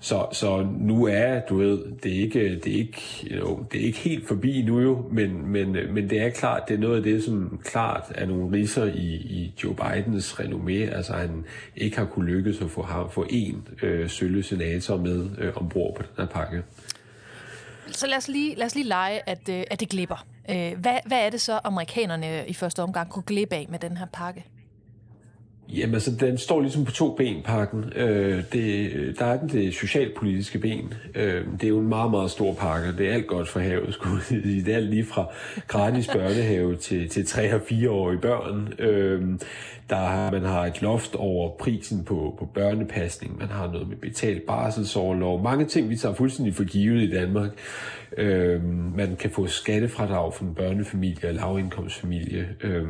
Så, 0.00 0.26
så 0.32 0.66
nu 0.80 1.06
er, 1.06 1.40
du 1.40 1.56
ved, 1.56 1.78
det 2.02 2.16
er 2.16 2.20
ikke, 2.20 2.60
det 2.64 2.72
er 2.72 2.78
ikke, 2.78 3.36
jo, 3.38 3.66
det 3.72 3.80
er 3.80 3.84
ikke 3.84 3.98
helt 3.98 4.28
forbi 4.28 4.62
nu 4.62 4.80
jo, 4.80 5.04
men, 5.10 5.46
men, 5.46 5.72
men 5.72 6.10
det 6.10 6.20
er 6.20 6.30
klart, 6.30 6.62
det 6.68 6.74
er 6.74 6.78
noget 6.78 6.96
af 6.96 7.02
det, 7.02 7.24
som 7.24 7.60
klart 7.64 8.04
er 8.14 8.26
nogle 8.26 8.56
riser 8.56 8.84
i, 8.84 9.14
i 9.14 9.54
Joe 9.64 9.74
Bidens 9.74 10.32
renommé. 10.32 10.96
Altså 10.96 11.12
han 11.12 11.44
ikke 11.76 11.98
har 11.98 12.04
kunne 12.04 12.30
lykkes 12.30 12.60
at 12.60 12.70
få, 12.70 12.82
ham, 12.82 13.10
få 13.10 13.26
en 13.30 13.68
øh, 13.82 14.10
sølle 14.10 14.42
senator 14.42 14.96
med 14.96 15.30
øh, 15.38 15.56
ombord 15.56 15.96
på 15.96 16.02
den 16.02 16.10
her 16.18 16.26
pakke. 16.26 16.62
Så 17.86 18.06
lad 18.06 18.16
os 18.16 18.28
lige, 18.28 18.54
lad 18.54 18.66
os 18.66 18.74
lige 18.74 18.86
lege, 18.86 19.28
at, 19.28 19.48
øh, 19.48 19.64
at 19.70 19.80
det 19.80 19.88
glipper. 19.88 20.26
Øh, 20.50 20.78
hvad, 20.78 20.98
hvad 21.06 21.26
er 21.26 21.30
det 21.30 21.40
så, 21.40 21.60
amerikanerne 21.64 22.44
i 22.46 22.54
første 22.54 22.82
omgang 22.82 23.10
kunne 23.10 23.22
glippe 23.22 23.54
af 23.54 23.66
med 23.70 23.78
den 23.78 23.96
her 23.96 24.06
pakke? 24.12 24.44
Jamen 25.72 25.94
altså, 25.94 26.10
den 26.20 26.38
står 26.38 26.60
ligesom 26.60 26.84
på 26.84 26.92
to 26.92 27.14
ben, 27.14 27.42
pakken. 27.42 27.92
Øh, 27.96 28.44
det, 28.52 28.90
der 29.18 29.24
er 29.24 29.38
den 29.38 29.48
det 29.48 29.74
socialpolitiske 29.74 30.58
ben. 30.58 30.94
Øh, 31.14 31.44
det 31.52 31.64
er 31.64 31.68
jo 31.68 31.78
en 31.78 31.88
meget, 31.88 32.10
meget 32.10 32.30
stor 32.30 32.54
pakke. 32.54 32.96
Det 32.98 33.08
er 33.08 33.14
alt 33.14 33.26
godt 33.26 33.48
for 33.48 33.60
havet, 33.60 33.94
skulle 33.94 34.20
Det 34.28 34.68
er 34.68 34.76
alt 34.76 34.90
lige 34.90 35.04
fra 35.04 35.26
gratis 35.66 36.08
børnehave 36.08 36.76
til, 36.76 37.08
til 37.08 37.22
3- 37.22 37.54
og 37.54 37.60
4-årige 37.60 38.20
børn. 38.20 38.74
Øh, 38.78 39.22
der, 39.90 39.96
har, 39.96 40.30
man 40.30 40.42
har 40.42 40.66
et 40.66 40.82
loft 40.82 41.14
over 41.14 41.50
prisen 41.58 42.04
på, 42.04 42.36
på 42.38 42.44
børnepasning. 42.54 43.38
Man 43.38 43.48
har 43.48 43.72
noget 43.72 43.88
med 43.88 43.96
betalt 43.96 44.46
barselsårlov. 44.46 45.42
Mange 45.42 45.64
ting, 45.64 45.90
vi 45.90 45.96
tager 45.96 46.14
fuldstændig 46.14 46.54
for 46.54 46.64
givet 46.64 47.02
i 47.02 47.10
Danmark. 47.10 47.50
Øh, 48.16 48.64
man 48.96 49.16
kan 49.16 49.30
få 49.30 49.46
skattefradrag 49.46 50.34
for 50.34 50.44
en 50.44 50.54
børnefamilie 50.54 51.28
og 51.28 51.34
lavindkomstfamilie. 51.34 52.48
Øh, 52.60 52.86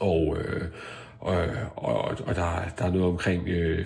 og... 0.00 0.36
Øh, 0.38 0.62
og, 1.26 1.46
og, 1.76 2.16
og 2.26 2.34
der, 2.34 2.72
der 2.78 2.84
er 2.84 2.90
noget 2.90 3.06
omkring 3.06 3.48
øh, 3.48 3.84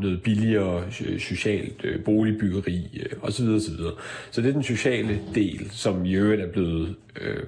noget 0.00 0.22
billigere 0.22 0.84
øh, 1.06 1.20
socialt 1.20 1.84
øh, 1.84 2.04
boligbyggeri 2.04 3.00
øh, 3.00 3.18
osv. 3.22 3.48
osv. 3.48 3.74
Så 4.30 4.42
det 4.42 4.48
er 4.48 4.52
den 4.52 4.62
sociale 4.62 5.20
del, 5.34 5.70
som 5.70 6.04
i 6.04 6.14
øvrigt 6.14 6.42
er 6.42 6.52
blevet 6.52 6.94
øh, 7.20 7.42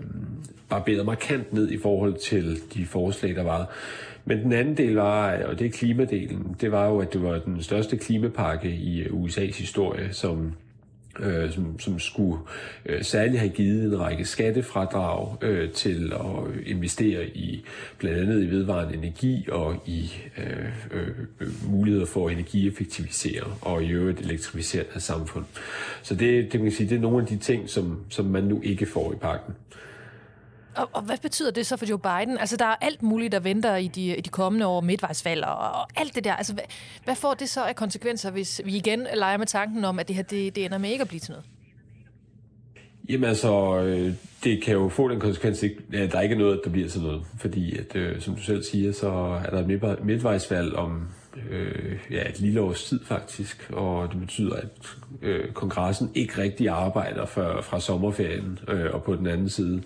barberet 0.68 1.06
markant 1.06 1.52
ned 1.52 1.70
i 1.70 1.78
forhold 1.78 2.14
til 2.14 2.60
de 2.74 2.86
forslag, 2.86 3.34
der 3.34 3.42
var. 3.42 3.70
Men 4.24 4.42
den 4.42 4.52
anden 4.52 4.76
del 4.76 4.94
var, 4.94 5.42
og 5.42 5.58
det 5.58 5.66
er 5.66 5.70
klimadelen, 5.70 6.56
det 6.60 6.72
var 6.72 6.88
jo, 6.88 6.98
at 6.98 7.12
det 7.12 7.22
var 7.22 7.38
den 7.38 7.62
største 7.62 7.96
klimapakke 7.96 8.68
i 8.68 9.02
USA's 9.04 9.58
historie, 9.58 10.12
som 10.12 10.52
øh, 11.20 11.52
som, 11.52 11.78
som 11.78 11.98
skulle 11.98 12.38
øh, 12.86 13.04
særligt 13.04 13.38
have 13.38 13.52
givet 13.52 13.84
en 13.84 14.00
række 14.00 14.24
skattefradrag 14.24 15.36
øh, 15.42 15.70
til 15.70 16.12
at 16.12 16.66
investere 16.66 17.26
i 17.26 17.64
blandt 17.98 18.18
andet 18.18 18.42
i 18.42 18.50
vedvarende 18.50 18.94
energi 18.94 19.48
og 19.52 19.82
i 19.86 20.12
øh, 20.38 20.68
øh, 20.90 21.70
muligheder 21.70 22.06
for 22.06 22.26
at 22.26 22.32
energieffektivisere 22.32 23.44
og 23.60 23.84
i 23.84 23.90
øvrigt 23.90 24.20
elektrificere 24.20 24.84
deres 24.92 25.04
samfund. 25.04 25.44
Så 26.02 26.14
det, 26.14 26.52
det, 26.52 26.60
man 26.60 26.70
kan 26.70 26.76
sige, 26.76 26.88
det 26.88 26.96
er 26.96 27.00
nogle 27.00 27.20
af 27.20 27.26
de 27.26 27.36
ting, 27.36 27.70
som, 27.70 28.04
som 28.08 28.24
man 28.24 28.44
nu 28.44 28.60
ikke 28.62 28.86
får 28.86 29.12
i 29.12 29.16
pakken. 29.16 29.54
Og, 30.76 30.88
og 30.92 31.02
hvad 31.02 31.18
betyder 31.22 31.50
det 31.50 31.66
så 31.66 31.76
for 31.76 31.86
Joe 31.86 31.98
Biden? 31.98 32.38
Altså, 32.38 32.56
der 32.56 32.64
er 32.64 32.76
alt 32.80 33.02
muligt, 33.02 33.32
der 33.32 33.40
venter 33.40 33.76
i 33.76 33.88
de, 33.88 34.16
i 34.16 34.20
de 34.20 34.28
kommende 34.28 34.66
år, 34.66 34.80
midtvejsvalg 34.80 35.44
og, 35.44 35.58
og 35.58 35.88
alt 35.96 36.14
det 36.14 36.24
der. 36.24 36.34
Altså, 36.34 36.54
hvad, 36.54 36.64
hvad 37.04 37.14
får 37.14 37.34
det 37.34 37.48
så 37.48 37.64
af 37.64 37.76
konsekvenser, 37.76 38.30
hvis 38.30 38.60
vi 38.64 38.76
igen 38.76 39.06
leger 39.14 39.36
med 39.36 39.46
tanken 39.46 39.84
om, 39.84 39.98
at 39.98 40.08
det 40.08 40.16
her 40.16 40.22
det, 40.22 40.56
det 40.56 40.64
ender 40.64 40.78
med 40.78 40.90
ikke 40.90 41.02
at 41.02 41.08
blive 41.08 41.20
til 41.20 41.30
noget? 41.30 41.46
Jamen 43.08 43.28
altså, 43.28 43.80
øh, 43.80 44.12
det 44.44 44.62
kan 44.62 44.74
jo 44.74 44.88
få 44.88 45.08
den 45.08 45.20
konsekvens, 45.20 45.64
at 45.92 46.12
der 46.12 46.20
ikke 46.20 46.34
er 46.34 46.38
noget, 46.38 46.60
der 46.64 46.70
bliver 46.70 46.88
til 46.88 47.00
noget. 47.00 47.22
Fordi, 47.38 47.78
at, 47.78 47.96
øh, 47.96 48.20
som 48.20 48.34
du 48.34 48.42
selv 48.42 48.62
siger, 48.62 48.92
så 48.92 49.10
er 49.44 49.50
der 49.50 49.58
et 49.58 50.04
midtvejsvalg 50.04 50.74
om 50.74 51.08
øh, 51.50 51.98
ja, 52.10 52.28
et 52.28 52.40
lille 52.40 52.60
års 52.60 52.84
tid 52.84 53.00
faktisk, 53.04 53.70
og 53.72 54.12
det 54.12 54.20
betyder, 54.20 54.56
at 54.56 54.68
øh, 55.22 55.52
kongressen 55.52 56.10
ikke 56.14 56.42
rigtig 56.42 56.68
arbejder 56.68 57.26
for, 57.26 57.60
fra 57.62 57.80
sommerferien 57.80 58.58
øh, 58.68 58.94
og 58.94 59.02
på 59.02 59.16
den 59.16 59.26
anden 59.26 59.48
side. 59.48 59.82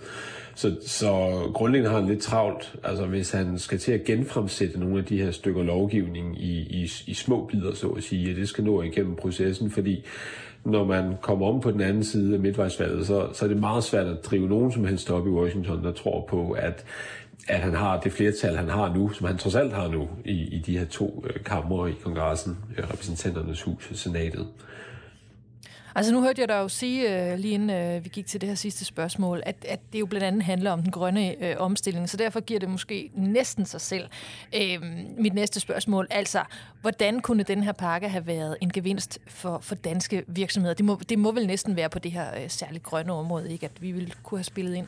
Så, 0.57 0.77
så 0.87 1.41
grundlæggende 1.55 1.91
har 1.91 2.01
han 2.01 2.09
lidt 2.09 2.23
travlt, 2.23 2.75
altså 2.85 3.07
hvis 3.07 3.31
han 3.31 3.59
skal 3.59 3.79
til 3.79 3.93
at 3.93 4.05
genfremsætte 4.05 4.81
nogle 4.81 4.99
af 4.99 5.05
de 5.05 5.23
her 5.23 5.31
stykker 5.31 5.63
lovgivning 5.63 6.43
i, 6.43 6.59
i, 6.59 6.91
i 7.07 7.15
små 7.15 7.49
bidder, 7.53 7.75
så 7.75 7.89
at 7.89 8.03
sige, 8.03 8.31
at 8.31 8.37
det 8.37 8.49
skal 8.49 8.65
nå 8.65 8.83
igennem 8.83 9.17
processen, 9.17 9.71
fordi 9.71 10.05
når 10.65 10.85
man 10.85 11.15
kommer 11.23 11.47
om 11.47 11.61
på 11.61 11.71
den 11.71 11.81
anden 11.81 12.05
side 12.05 12.35
af 12.35 12.41
midtvejsvalget, 12.41 13.07
så, 13.07 13.29
så 13.33 13.45
er 13.45 13.49
det 13.49 13.57
meget 13.57 13.85
svært 13.85 14.07
at 14.07 14.25
drive 14.25 14.49
nogen 14.49 14.73
som 14.73 14.85
helst 14.85 15.11
op 15.11 15.27
i 15.27 15.31
Washington, 15.31 15.85
der 15.85 15.93
tror 15.93 16.27
på, 16.29 16.51
at 16.51 16.85
at 17.49 17.61
han 17.61 17.75
har 17.75 18.01
det 18.01 18.13
flertal, 18.13 18.57
han 18.57 18.69
har 18.69 18.95
nu, 18.95 19.13
som 19.13 19.27
han 19.27 19.39
trods 19.39 19.55
alt 19.55 19.73
har 19.73 19.89
nu 19.89 20.09
i, 20.25 20.55
i 20.55 20.59
de 20.59 20.79
her 20.79 20.87
to 20.87 21.25
øh, 21.27 21.45
kammer 21.45 21.87
i 21.87 21.93
kongressen, 22.03 22.59
øh, 22.79 22.85
repræsentanternes 22.85 23.63
hus 23.63 23.91
og 23.91 23.97
senatet. 23.97 24.47
Altså 25.97 26.13
nu 26.13 26.23
hørte 26.23 26.41
jeg 26.41 26.49
dig 26.49 26.55
jo 26.55 26.69
sige, 26.69 27.31
øh, 27.33 27.39
lige 27.39 27.55
inden 27.55 27.71
øh, 27.71 28.05
vi 28.05 28.09
gik 28.09 28.27
til 28.27 28.41
det 28.41 28.49
her 28.49 28.57
sidste 28.57 28.85
spørgsmål, 28.85 29.43
at, 29.47 29.57
at 29.69 29.81
det 29.93 30.01
jo 30.01 30.07
blandt 30.07 30.27
andet 30.27 30.43
handler 30.43 30.71
om 30.71 30.83
den 30.83 30.91
grønne 30.91 31.45
øh, 31.45 31.55
omstilling, 31.59 32.09
så 32.09 32.17
derfor 32.17 32.41
giver 32.41 32.61
det 32.61 32.69
måske 32.69 33.11
næsten 33.15 33.67
sig 33.67 33.81
selv. 33.81 34.09
Øh, 34.55 34.83
mit 35.19 35.35
næste 35.35 35.61
spørgsmål, 35.61 36.07
altså, 36.11 36.45
hvordan 36.81 37.21
kunne 37.21 37.43
den 37.43 37.63
her 37.63 37.73
pakke 37.73 38.09
have 38.09 38.27
været 38.27 38.57
en 38.61 38.71
gevinst 38.73 39.19
for, 39.29 39.59
for 39.59 39.75
danske 39.75 40.25
virksomheder? 40.27 40.75
Det 40.75 40.85
må, 40.85 41.01
det 41.09 41.19
må 41.19 41.33
vel 41.33 41.47
næsten 41.47 41.77
være 41.77 41.89
på 41.89 41.99
det 41.99 42.13
her 42.13 42.35
øh, 42.37 42.51
særligt 42.51 42.85
grønne 42.85 43.13
område, 43.13 43.53
ikke? 43.53 43.67
At 43.67 43.83
vi 43.83 43.93
ville 43.93 44.13
kunne 44.23 44.39
have 44.39 44.45
spillet 44.45 44.75
ind? 44.75 44.87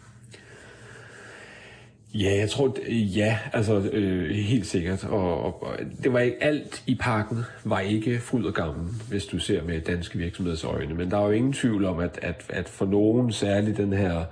Ja, 2.15 2.37
jeg 2.37 2.51
tror, 2.51 2.77
ja, 2.91 3.39
altså 3.53 3.81
øh, 3.93 4.31
helt 4.31 4.67
sikkert. 4.67 5.05
Og, 5.05 5.45
og, 5.45 5.63
og 5.63 5.79
det 6.03 6.13
var 6.13 6.21
ikke 6.21 6.43
alt 6.43 6.83
i 6.87 6.95
pakken, 6.95 7.39
var 7.65 7.81
ikke 7.81 8.21
fryd 8.21 8.45
og 8.45 8.55
gammel, 8.55 8.89
hvis 9.09 9.27
du 9.27 9.39
ser 9.39 9.63
med 9.63 9.81
danske 9.81 10.19
virksomheders 10.19 10.65
øjne. 10.65 10.95
Men 10.95 11.11
der 11.11 11.19
er 11.19 11.25
jo 11.25 11.31
ingen 11.31 11.53
tvivl 11.53 11.85
om, 11.85 11.99
at, 11.99 12.19
at, 12.23 12.45
at 12.49 12.69
for 12.69 12.87
nogen, 12.87 13.33
særligt 13.33 13.77
den 13.77 13.93
her 13.93 14.25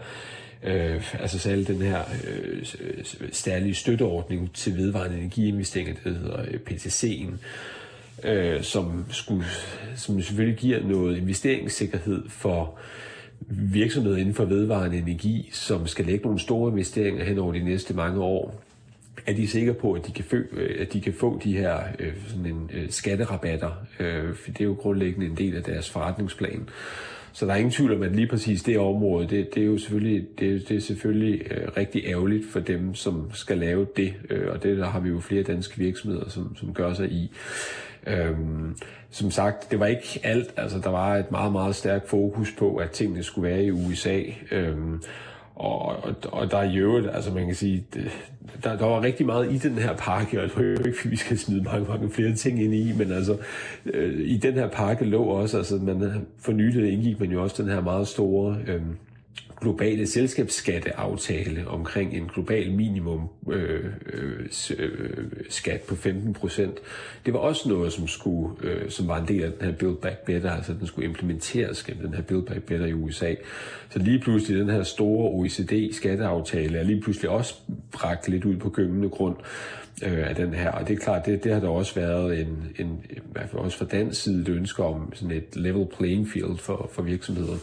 øh, 0.62 1.14
altså 1.20 1.38
særligt 1.38 1.68
den 1.68 1.82
her 1.82 2.00
øh, 2.28 2.64
særlige 3.32 3.74
støtteordning 3.74 4.54
til 4.54 4.76
vedvarende 4.76 5.18
energiinvesteringer, 5.18 5.94
det 6.04 6.16
hedder 6.16 6.40
øh, 6.40 6.60
PTC'en, 6.70 7.32
øh, 8.28 8.62
som, 8.62 9.04
skulle, 9.10 9.44
som 9.96 10.22
selvfølgelig 10.22 10.58
giver 10.58 10.82
noget 10.82 11.16
investeringssikkerhed 11.16 12.22
for 12.28 12.78
virksomheder 13.48 14.16
inden 14.16 14.34
for 14.34 14.44
vedvarende 14.44 14.98
energi, 14.98 15.48
som 15.52 15.86
skal 15.86 16.06
lægge 16.06 16.24
nogle 16.24 16.40
store 16.40 16.70
investeringer 16.70 17.24
hen 17.24 17.38
over 17.38 17.52
de 17.52 17.64
næste 17.64 17.94
mange 17.94 18.20
år, 18.20 18.62
er 19.26 19.32
de 19.32 19.48
sikre 19.48 19.74
på, 19.74 19.92
at 19.92 20.06
de 20.06 20.12
kan, 20.12 20.24
få, 20.24 20.36
øh, 20.36 20.76
at 20.80 20.92
de 20.92 21.00
kan 21.00 21.12
få 21.12 21.40
de 21.44 21.56
her 21.56 21.78
øh, 21.98 22.12
sådan 22.28 22.46
en, 22.46 22.70
øh, 22.74 22.90
skatterabatter, 22.90 23.70
øh, 24.00 24.34
for 24.34 24.50
det 24.50 24.60
er 24.60 24.64
jo 24.64 24.72
grundlæggende 24.72 25.26
en 25.26 25.36
del 25.36 25.56
af 25.56 25.62
deres 25.62 25.90
forretningsplan. 25.90 26.68
Så 27.32 27.46
der 27.46 27.52
er 27.52 27.56
ingen 27.56 27.72
tvivl 27.72 27.94
om, 27.94 28.02
at 28.02 28.16
lige 28.16 28.28
præcis 28.28 28.62
det 28.62 28.78
område, 28.78 29.28
det, 29.28 29.54
det 29.54 29.62
er 29.62 29.66
jo 29.66 29.78
selvfølgelig, 29.78 30.26
det, 30.38 30.68
det 30.68 30.76
er 30.76 30.80
selvfølgelig 30.80 31.52
øh, 31.52 31.68
rigtig 31.76 32.02
ærgerligt 32.06 32.46
for 32.50 32.60
dem, 32.60 32.94
som 32.94 33.30
skal 33.34 33.58
lave 33.58 33.86
det, 33.96 34.14
øh, 34.30 34.48
og 34.52 34.62
det 34.62 34.78
der 34.78 34.86
har 34.86 35.00
vi 35.00 35.08
jo 35.08 35.20
flere 35.20 35.42
danske 35.42 35.78
virksomheder, 35.78 36.28
som, 36.28 36.56
som 36.56 36.74
gør 36.74 36.94
sig 36.94 37.10
i. 37.12 37.30
Øhm, 38.06 38.76
som 39.10 39.30
sagt, 39.30 39.70
det 39.70 39.80
var 39.80 39.86
ikke 39.86 40.20
alt. 40.22 40.54
Altså, 40.56 40.78
der 40.78 40.90
var 40.90 41.16
et 41.16 41.30
meget, 41.30 41.52
meget 41.52 41.74
stærkt 41.74 42.08
fokus 42.08 42.52
på, 42.58 42.76
at 42.76 42.90
tingene 42.90 43.22
skulle 43.22 43.48
være 43.48 43.64
i 43.64 43.70
USA. 43.70 44.20
Øhm, 44.50 45.02
og, 45.54 46.04
og, 46.04 46.14
og 46.32 46.50
der 46.50 46.58
er 46.58 46.72
i 46.72 46.76
øvrigt, 46.76 47.08
altså 47.12 47.32
man 47.32 47.46
kan 47.46 47.54
sige, 47.54 47.84
det, 47.94 48.10
der, 48.64 48.76
der 48.76 48.86
var 48.86 49.02
rigtig 49.02 49.26
meget 49.26 49.52
i 49.52 49.58
den 49.58 49.78
her 49.78 49.96
pakke, 49.96 50.38
og 50.38 50.42
jeg 50.42 50.50
tror 50.50 50.62
ikke, 50.62 51.00
at 51.04 51.10
vi 51.10 51.16
skal 51.16 51.38
smide 51.38 51.62
mange, 51.62 51.88
mange 51.88 52.10
flere 52.10 52.34
ting 52.34 52.62
ind 52.62 52.74
i, 52.74 52.92
men 52.98 53.12
altså, 53.12 53.36
øh, 53.86 54.20
i 54.20 54.36
den 54.36 54.54
her 54.54 54.68
pakke 54.68 55.04
lå 55.04 55.22
også, 55.22 55.58
altså 55.58 55.76
man 55.76 56.26
for 56.38 56.52
nylig 56.52 56.92
indgik 56.92 57.20
man 57.20 57.30
jo 57.30 57.42
også 57.42 57.62
den 57.62 57.72
her 57.72 57.80
meget 57.80 58.08
store 58.08 58.56
øh, 58.66 58.82
globale 59.60 60.06
selskabsskatteaftale 60.06 61.68
omkring 61.68 62.16
en 62.16 62.30
global 62.34 62.72
minimum 62.72 63.28
øh, 63.50 63.84
øh, 64.12 64.46
øh 64.78 65.26
skat 65.48 65.80
på 65.80 65.96
15 65.96 66.32
procent. 66.32 66.78
Det 67.26 67.34
var 67.34 67.40
også 67.40 67.68
noget, 67.68 67.92
som, 67.92 68.08
skulle, 68.08 68.56
øh, 68.62 68.90
som 68.90 69.08
var 69.08 69.20
en 69.20 69.28
del 69.28 69.42
af 69.42 69.52
den 69.52 69.68
her 69.68 69.72
Build 69.76 69.96
Back 69.96 70.24
Better, 70.24 70.52
altså 70.52 70.72
den 70.72 70.86
skulle 70.86 71.08
implementeres 71.08 71.82
gennem 71.82 72.04
den 72.04 72.14
her 72.14 72.22
Build 72.22 72.42
Back 72.42 72.62
Better 72.62 72.86
i 72.86 72.92
USA. 72.92 73.34
Så 73.90 73.98
lige 73.98 74.18
pludselig 74.18 74.60
den 74.60 74.70
her 74.70 74.82
store 74.82 75.30
OECD-skatteaftale 75.30 76.78
er 76.78 76.82
lige 76.82 77.00
pludselig 77.00 77.30
også 77.30 77.54
bragt 77.92 78.28
lidt 78.28 78.44
ud 78.44 78.56
på 78.56 78.70
gyngende 78.70 79.08
grund 79.08 79.36
øh, 80.02 80.28
af 80.28 80.34
den 80.34 80.54
her. 80.54 80.70
Og 80.70 80.88
det 80.88 80.94
er 80.94 81.00
klart, 81.00 81.26
det, 81.26 81.44
det 81.44 81.52
har 81.52 81.60
der 81.60 81.68
også 81.68 81.94
været 81.94 82.40
en, 82.40 82.72
en, 82.78 83.04
i 83.10 83.18
hvert 83.32 83.48
fald 83.50 83.62
også 83.62 83.78
fra 83.78 83.84
dansk 83.84 84.22
side 84.22 84.42
et 84.42 84.48
ønske 84.48 84.84
om 84.84 85.12
sådan 85.14 85.36
et 85.36 85.56
level 85.56 85.86
playing 85.98 86.28
field 86.28 86.58
for, 86.58 86.90
for 86.92 87.02
virksomheder. 87.02 87.56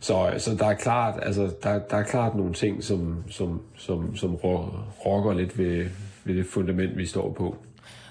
Så, 0.00 0.34
så 0.38 0.54
der 0.54 0.66
er 0.66 0.74
klart, 0.74 1.18
altså, 1.22 1.50
der, 1.62 1.78
der 1.78 1.96
er 1.96 2.02
klart 2.02 2.34
nogle 2.34 2.54
ting, 2.54 2.84
som, 2.84 3.24
som, 3.30 3.62
som, 3.76 4.16
som 4.16 4.34
rokker 5.06 5.32
lidt 5.32 5.58
ved, 5.58 5.86
ved 6.24 6.36
det 6.36 6.46
fundament, 6.46 6.98
vi 6.98 7.06
står 7.06 7.32
på. 7.32 7.56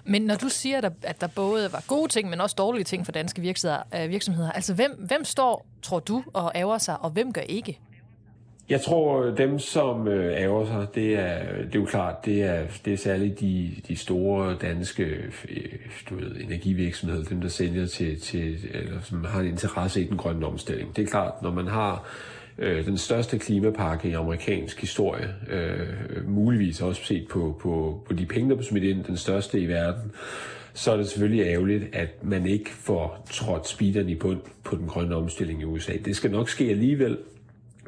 Men 0.04 0.22
når 0.22 0.36
du 0.36 0.50
siger, 0.50 0.90
at 1.04 1.22
der 1.22 1.28
både 1.28 1.74
var 1.74 1.84
gode 1.88 2.08
ting, 2.08 2.30
men 2.30 2.42
også 2.42 2.56
dårlige 2.58 2.84
ting 2.84 3.06
for 3.06 3.12
danske 3.12 3.42
virksomheder, 3.42 3.84
øh, 3.96 4.10
virksomheder 4.10 4.52
altså 4.52 4.74
hvem, 4.74 4.92
hvem 5.08 5.24
står, 5.24 5.66
tror 5.82 6.00
du, 6.00 6.24
og 6.34 6.52
ærger 6.56 6.78
sig, 6.78 7.02
og 7.02 7.10
hvem 7.10 7.34
gør 7.34 7.42
ikke? 7.42 7.80
Jeg 8.70 8.82
tror, 8.82 9.24
øh, 9.24 9.38
dem, 9.38 9.60
som 9.60 10.08
øh, 10.08 10.42
ærger 10.42 10.66
sig, 10.66 10.88
det 10.96 11.16
er, 11.20 11.40
det 11.66 11.76
er 11.76 11.80
jo 11.80 11.86
klart, 11.86 12.26
det 12.26 12.44
er, 12.44 12.64
det 12.86 12.94
er 12.94 12.98
særligt 12.98 13.40
de, 13.40 13.72
de 13.88 13.96
store 13.96 14.56
danske 14.62 15.04
øh, 15.04 15.64
du 16.10 16.16
ved, 16.16 16.36
energivirksomheder, 16.36 17.24
dem, 17.24 17.42
der 17.42 17.48
sælger 17.48 17.86
til, 17.86 18.20
til, 18.20 18.58
eller 18.74 19.02
som 19.02 19.24
har 19.24 19.40
en 19.40 19.48
interesse 19.48 20.02
i 20.02 20.08
den 20.08 20.18
grønne 20.18 20.46
omstilling. 20.46 20.96
Det 20.96 21.04
er 21.04 21.08
klart, 21.08 21.42
når 21.42 21.52
man 21.52 21.68
har 21.68 22.08
øh, 22.58 22.86
den 22.86 22.98
største 22.98 23.40
klimapakke 23.40 24.10
i 24.10 24.14
amerikansk 24.14 24.82
historie, 24.82 25.36
øh, 25.50 26.30
muligvis 26.30 26.82
også 26.82 27.04
set 27.04 27.28
på, 27.30 27.60
på, 27.62 28.04
på 28.08 28.14
de 28.14 28.26
penge, 28.26 28.50
der 28.50 28.56
blev 28.56 28.66
smidt 28.66 28.84
ind, 28.84 29.04
den 29.04 29.18
største 29.18 29.60
i 29.60 29.68
verden, 29.68 30.12
så 30.74 30.92
er 30.92 30.98
det 30.98 31.08
selvfølgelig 31.08 31.46
ærgerligt, 31.46 31.84
at 31.94 32.24
man 32.24 32.46
ikke 32.46 32.70
får 32.70 33.28
trådt 33.32 33.68
speederen 33.68 34.10
i 34.10 34.16
bund 34.16 34.42
på 34.64 34.76
den 34.76 34.88
grønne 34.88 35.16
omstilling 35.16 35.62
i 35.62 35.66
USA. 35.66 35.94
Det 36.06 36.16
skal 36.16 36.32
nok 36.32 36.50
ske 36.50 36.70
alligevel, 36.70 37.18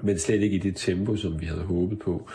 men 0.02 0.20
slet 0.20 0.42
ikke 0.42 0.56
i 0.56 0.60
det 0.60 0.76
tempo, 0.76 1.16
som 1.16 1.42
vi 1.42 1.46
havde 1.46 1.62
håbet 1.62 2.00
på. 2.00 2.30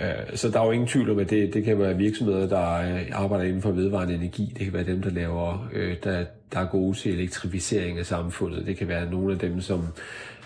Øh, 0.00 0.36
så 0.36 0.50
der 0.50 0.60
er 0.60 0.64
jo 0.64 0.70
ingen 0.70 0.88
tvivl 0.88 1.10
om, 1.10 1.18
at 1.18 1.30
det, 1.30 1.54
det 1.54 1.64
kan 1.64 1.78
være 1.78 1.96
virksomheder, 1.96 2.48
der 2.48 2.94
øh, 2.94 3.06
arbejder 3.12 3.44
inden 3.44 3.62
for 3.62 3.70
vedvarende 3.70 4.14
energi. 4.14 4.52
Det 4.58 4.64
kan 4.64 4.72
være 4.72 4.86
dem, 4.86 5.02
der 5.02 5.10
laver, 5.10 5.68
øh, 5.72 5.96
der, 6.04 6.24
der 6.52 6.60
er 6.60 6.66
gode 6.66 6.98
til 6.98 7.12
elektrificering 7.12 7.98
af 7.98 8.06
samfundet. 8.06 8.66
Det 8.66 8.76
kan 8.76 8.88
være 8.88 9.10
nogle 9.10 9.32
af 9.32 9.38
dem, 9.38 9.60
som 9.60 9.86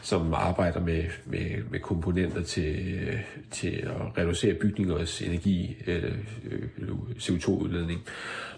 som 0.07 0.35
arbejder 0.35 0.81
med, 0.81 1.03
med, 1.25 1.71
med 1.71 1.81
komponenter 1.81 2.43
til, 2.43 3.09
til 3.51 3.69
at 3.69 4.19
reducere 4.19 4.55
bygningers 4.55 5.23
energi, 5.23 5.77
eller 5.87 6.11
øh, 6.51 6.89
CO2-udledning. 7.19 8.01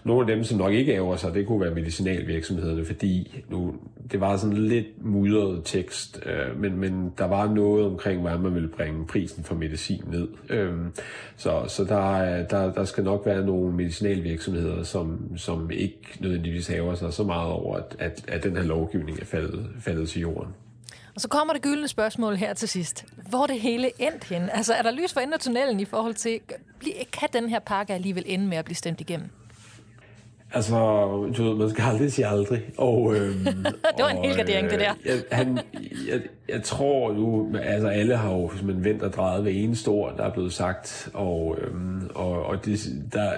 Nogle 0.05 0.21
af 0.21 0.37
dem, 0.37 0.45
som 0.45 0.59
nok 0.59 0.73
ikke 0.73 0.95
ærger 0.95 1.17
sig, 1.17 1.35
det 1.35 1.47
kunne 1.47 1.61
være 1.61 1.75
medicinalvirksomhederne, 1.75 2.85
fordi 2.85 3.43
nu, 3.49 3.75
det 4.13 4.21
var 4.21 4.37
sådan 4.37 4.57
lidt 4.57 5.05
mudret 5.05 5.61
tekst, 5.65 6.21
øh, 6.27 6.61
men, 6.61 6.77
men 6.81 7.13
der 7.19 7.25
var 7.25 7.55
noget 7.55 7.87
omkring, 7.87 8.21
hvordan 8.21 8.41
man 8.41 8.55
ville 8.55 8.69
bringe 8.69 9.07
prisen 9.07 9.45
for 9.45 9.55
medicin 9.55 10.03
ned. 10.07 10.29
Øh, 10.51 10.75
så 11.37 11.65
så 11.69 11.85
der, 11.85 12.43
der, 12.47 12.73
der 12.73 12.85
skal 12.85 13.05
nok 13.05 13.27
være 13.27 13.47
nogle 13.47 13.77
medicinalvirksomheder, 13.77 14.83
som, 14.83 15.37
som 15.37 15.71
ikke 15.71 15.99
nødvendigvis 16.21 16.67
haver 16.67 16.95
sig 16.95 17.13
så 17.13 17.23
meget 17.23 17.53
over, 17.53 17.77
at, 17.77 17.97
at, 17.99 18.25
at 18.29 18.45
den 18.45 18.57
her 18.57 18.65
lovgivning 18.65 19.21
er 19.21 19.25
faldet, 19.25 19.69
faldet 19.81 20.09
til 20.09 20.21
jorden. 20.21 20.55
Og 21.19 21.23
så 21.23 21.29
kommer 21.29 21.53
det 21.53 21.63
gyldne 21.63 21.89
spørgsmål 21.89 22.37
her 22.37 22.55
til 22.55 22.69
sidst. 22.69 23.05
Hvor 23.29 23.47
det 23.47 23.61
hele 23.61 23.91
endt 23.99 24.25
hen? 24.25 24.43
Altså, 24.53 24.75
er 24.75 24.83
der 24.83 24.91
lys 24.91 25.13
for 25.13 25.21
enden 25.21 25.35
af 25.35 25.41
tunnelen 25.41 25.81
i 25.81 25.85
forhold 25.85 26.15
til, 26.15 26.41
kan 27.13 27.29
den 27.33 27.49
her 27.49 27.59
pakke 27.59 27.95
alligevel 27.95 28.25
ende 28.27 28.47
med 28.47 28.57
at 28.57 28.65
blive 28.65 28.77
stemt 28.77 29.01
igennem? 29.01 29.29
Altså, 30.53 30.77
du 31.37 31.45
ved, 31.45 31.55
man 31.55 31.71
skal 31.71 31.83
aldrig 31.83 32.13
sige 32.13 32.27
aldrig. 32.27 32.63
Og, 32.77 33.17
øhm, 33.17 33.45
det 33.97 34.03
var 34.05 34.09
en 34.09 34.25
hel 34.25 34.37
gardering, 34.37 34.71
det 34.71 34.81
der. 34.81 34.95
Øh, 35.05 35.11
jeg, 35.11 35.23
han, 35.33 35.59
jeg, 36.09 36.21
jeg 36.49 36.63
tror 36.63 37.13
nu, 37.13 37.57
altså 37.63 37.89
alle 37.89 38.17
har 38.17 38.33
jo 38.33 38.51
man 38.63 38.85
vendt 38.85 39.03
og 39.03 39.13
drejet 39.13 39.45
ved 39.45 39.53
en 39.55 39.75
stor, 39.75 40.11
der 40.11 40.25
er 40.25 40.33
blevet 40.33 40.53
sagt, 40.53 41.09
og, 41.15 41.59
øhm, 41.61 42.11
og, 42.15 42.47
og 42.47 42.65
det, 42.65 42.81
der, 43.13 43.33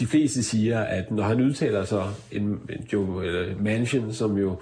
de 0.00 0.06
fleste 0.06 0.42
siger, 0.42 0.80
at 0.80 1.10
når 1.10 1.22
han 1.22 1.40
udtaler 1.40 1.84
sig, 1.84 2.04
en, 2.32 2.42
en 2.42 2.86
Joe 2.92 3.26
eller 3.26 3.56
Manchin, 3.60 4.12
som 4.12 4.38
jo 4.38 4.56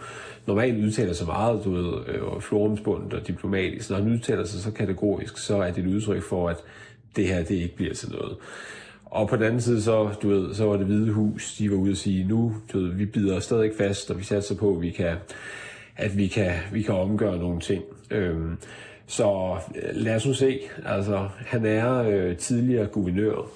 normalt 0.46 0.84
udtaler 0.84 1.12
sig 1.12 1.26
meget, 1.26 1.64
du 1.64 1.70
ved, 1.70 1.92
øh, 2.08 2.40
florumsbundet 2.40 3.14
og 3.14 3.26
diplomatisk, 3.26 3.90
når 3.90 3.96
han 3.96 4.12
udtaler 4.12 4.44
sig 4.44 4.60
så 4.60 4.70
kategorisk, 4.70 5.38
så 5.38 5.56
er 5.56 5.70
det 5.70 5.84
et 5.84 5.94
udtryk 5.94 6.22
for, 6.22 6.48
at 6.48 6.56
det 7.16 7.26
her, 7.26 7.42
det 7.42 7.54
ikke 7.54 7.76
bliver 7.76 7.94
til 7.94 8.10
noget. 8.10 8.36
Og 9.04 9.28
på 9.28 9.36
den 9.36 9.44
anden 9.44 9.60
side, 9.60 9.82
så, 9.82 10.08
du 10.22 10.28
ved, 10.28 10.54
så 10.54 10.64
var 10.64 10.76
det 10.76 10.86
hvide 10.86 11.12
hus, 11.12 11.56
de 11.56 11.70
var 11.70 11.76
ude 11.76 11.90
at 11.90 11.96
sige, 11.96 12.24
nu, 12.24 12.54
du 12.72 12.80
ved, 12.80 12.88
vi 12.88 13.06
bider 13.06 13.40
stadig 13.40 13.72
fast, 13.78 14.10
og 14.10 14.18
vi 14.18 14.24
satser 14.24 14.54
på, 14.54 14.74
at 14.74 14.82
vi 14.82 14.90
kan 14.90 15.16
at 16.00 16.16
vi 16.16 16.26
kan, 16.26 16.52
vi 16.72 16.82
kan 16.82 16.94
omgøre 16.94 17.38
nogle 17.38 17.60
ting. 17.60 17.84
Øhm, 18.10 18.58
så 19.06 19.56
lad 19.92 20.16
os 20.16 20.26
nu 20.26 20.34
se. 20.34 20.60
Altså, 20.86 21.28
han 21.36 21.66
er 21.66 22.02
øh, 22.02 22.36
tidligere 22.36 22.86
guvernør, 22.86 23.50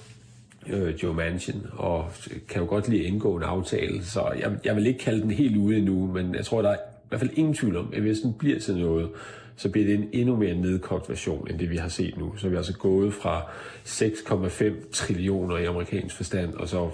øh, 0.68 1.02
Joe 1.02 1.14
Manchin, 1.14 1.62
og 1.72 2.10
kan 2.48 2.62
jo 2.62 2.68
godt 2.68 2.88
lige 2.88 3.02
indgå 3.02 3.36
en 3.36 3.42
aftale, 3.42 4.04
så 4.04 4.32
jeg, 4.38 4.52
jeg 4.64 4.76
vil 4.76 4.86
ikke 4.86 4.98
kalde 4.98 5.22
den 5.22 5.30
helt 5.30 5.56
ude 5.56 5.76
endnu, 5.76 6.06
men 6.06 6.34
jeg 6.34 6.44
tror, 6.44 6.62
der 6.62 6.70
er 6.70 6.76
i 6.76 7.06
hvert 7.08 7.20
fald 7.20 7.30
ingen 7.34 7.54
tvivl 7.54 7.76
om, 7.76 7.92
at 7.94 8.02
hvis 8.02 8.18
den 8.18 8.34
bliver 8.34 8.60
til 8.60 8.76
noget, 8.76 9.10
så 9.56 9.68
bliver 9.68 9.86
det 9.86 9.94
en 9.94 10.08
endnu 10.12 10.36
mere 10.36 10.54
nedkogt 10.54 11.08
version, 11.08 11.50
end 11.50 11.58
det 11.58 11.70
vi 11.70 11.76
har 11.76 11.88
set 11.88 12.16
nu. 12.16 12.36
Så 12.36 12.48
vi 12.48 12.54
er 12.54 12.58
altså 12.58 12.78
gået 12.78 13.14
fra 13.14 13.42
6,5 13.86 14.90
trillioner 14.92 15.56
i 15.56 15.64
amerikansk 15.64 16.16
forstand, 16.16 16.54
og 16.54 16.68
så 16.68 16.90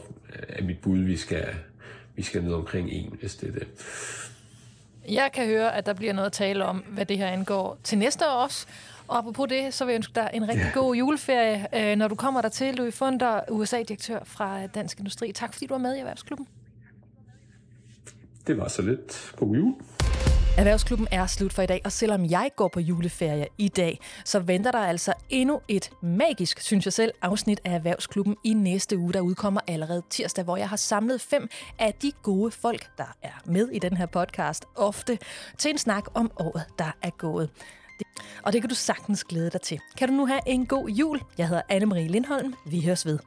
er 0.48 0.64
mit 0.64 0.78
bud, 0.78 0.98
vi 0.98 1.16
skal, 1.16 1.44
vi 2.16 2.22
skal 2.22 2.44
ned 2.44 2.52
omkring 2.52 2.88
1, 2.92 3.12
hvis 3.20 3.34
det 3.34 3.48
er 3.48 3.52
det. 3.52 3.66
Jeg 5.08 5.30
kan 5.34 5.46
høre, 5.46 5.76
at 5.76 5.86
der 5.86 5.92
bliver 5.92 6.12
noget 6.12 6.26
at 6.26 6.32
tale 6.32 6.64
om, 6.64 6.76
hvad 6.76 7.06
det 7.06 7.18
her 7.18 7.26
angår 7.26 7.78
til 7.84 7.98
næste 7.98 8.24
år 8.26 8.42
også. 8.44 8.66
Og 9.10 9.18
apropos 9.18 9.48
det, 9.48 9.74
så 9.74 9.84
vil 9.84 9.92
jeg 9.92 9.96
ønske 9.96 10.12
dig 10.14 10.30
en 10.34 10.48
rigtig 10.48 10.70
god 10.74 10.94
juleferie, 10.94 11.66
øh, 11.74 11.96
når 11.96 12.08
du 12.08 12.14
kommer 12.14 12.42
der 12.42 12.48
til, 12.48 12.74
Louis 12.74 12.94
Funder, 12.94 13.40
USA-direktør 13.50 14.18
fra 14.24 14.66
Dansk 14.66 14.98
Industri. 14.98 15.32
Tak 15.32 15.52
fordi 15.52 15.66
du 15.66 15.74
var 15.74 15.78
med 15.78 15.96
i 15.96 15.98
Erhvervsklubben. 15.98 16.46
Det 18.46 18.58
var 18.58 18.68
så 18.68 18.82
lidt. 18.82 19.32
God 19.36 19.56
jul. 19.56 19.74
Erhvervsklubben 20.58 21.08
er 21.10 21.26
slut 21.26 21.52
for 21.52 21.62
i 21.62 21.66
dag, 21.66 21.80
og 21.84 21.92
selvom 21.92 22.24
jeg 22.24 22.50
går 22.56 22.68
på 22.68 22.80
juleferie 22.80 23.46
i 23.58 23.68
dag, 23.68 23.98
så 24.24 24.40
venter 24.40 24.70
der 24.70 24.78
altså 24.78 25.12
endnu 25.30 25.60
et 25.68 25.90
magisk, 26.02 26.60
synes 26.60 26.84
jeg 26.84 26.92
selv, 26.92 27.12
afsnit 27.22 27.60
af 27.64 27.74
Erhvervsklubben 27.74 28.36
i 28.44 28.54
næste 28.54 28.98
uge, 28.98 29.12
der 29.12 29.20
udkommer 29.20 29.60
allerede 29.66 30.02
tirsdag, 30.10 30.44
hvor 30.44 30.56
jeg 30.56 30.68
har 30.68 30.76
samlet 30.76 31.20
fem 31.20 31.48
af 31.78 31.94
de 31.94 32.12
gode 32.22 32.50
folk, 32.50 32.90
der 32.98 33.16
er 33.22 33.42
med 33.44 33.68
i 33.68 33.78
den 33.78 33.96
her 33.96 34.06
podcast, 34.06 34.64
ofte 34.76 35.18
til 35.58 35.70
en 35.70 35.78
snak 35.78 36.04
om 36.14 36.30
året, 36.36 36.64
der 36.78 36.96
er 37.02 37.10
gået. 37.10 37.50
Og 38.42 38.52
det 38.52 38.60
kan 38.60 38.68
du 38.68 38.74
sagtens 38.74 39.24
glæde 39.24 39.50
dig 39.50 39.60
til. 39.60 39.80
Kan 39.98 40.08
du 40.08 40.14
nu 40.14 40.26
have 40.26 40.40
en 40.46 40.66
god 40.66 40.88
jul? 40.88 41.20
Jeg 41.38 41.48
hedder 41.48 41.62
Anne-Marie 41.72 42.10
Lindholm. 42.10 42.54
Vi 42.66 42.80
høres 42.80 43.06
ved. 43.06 43.18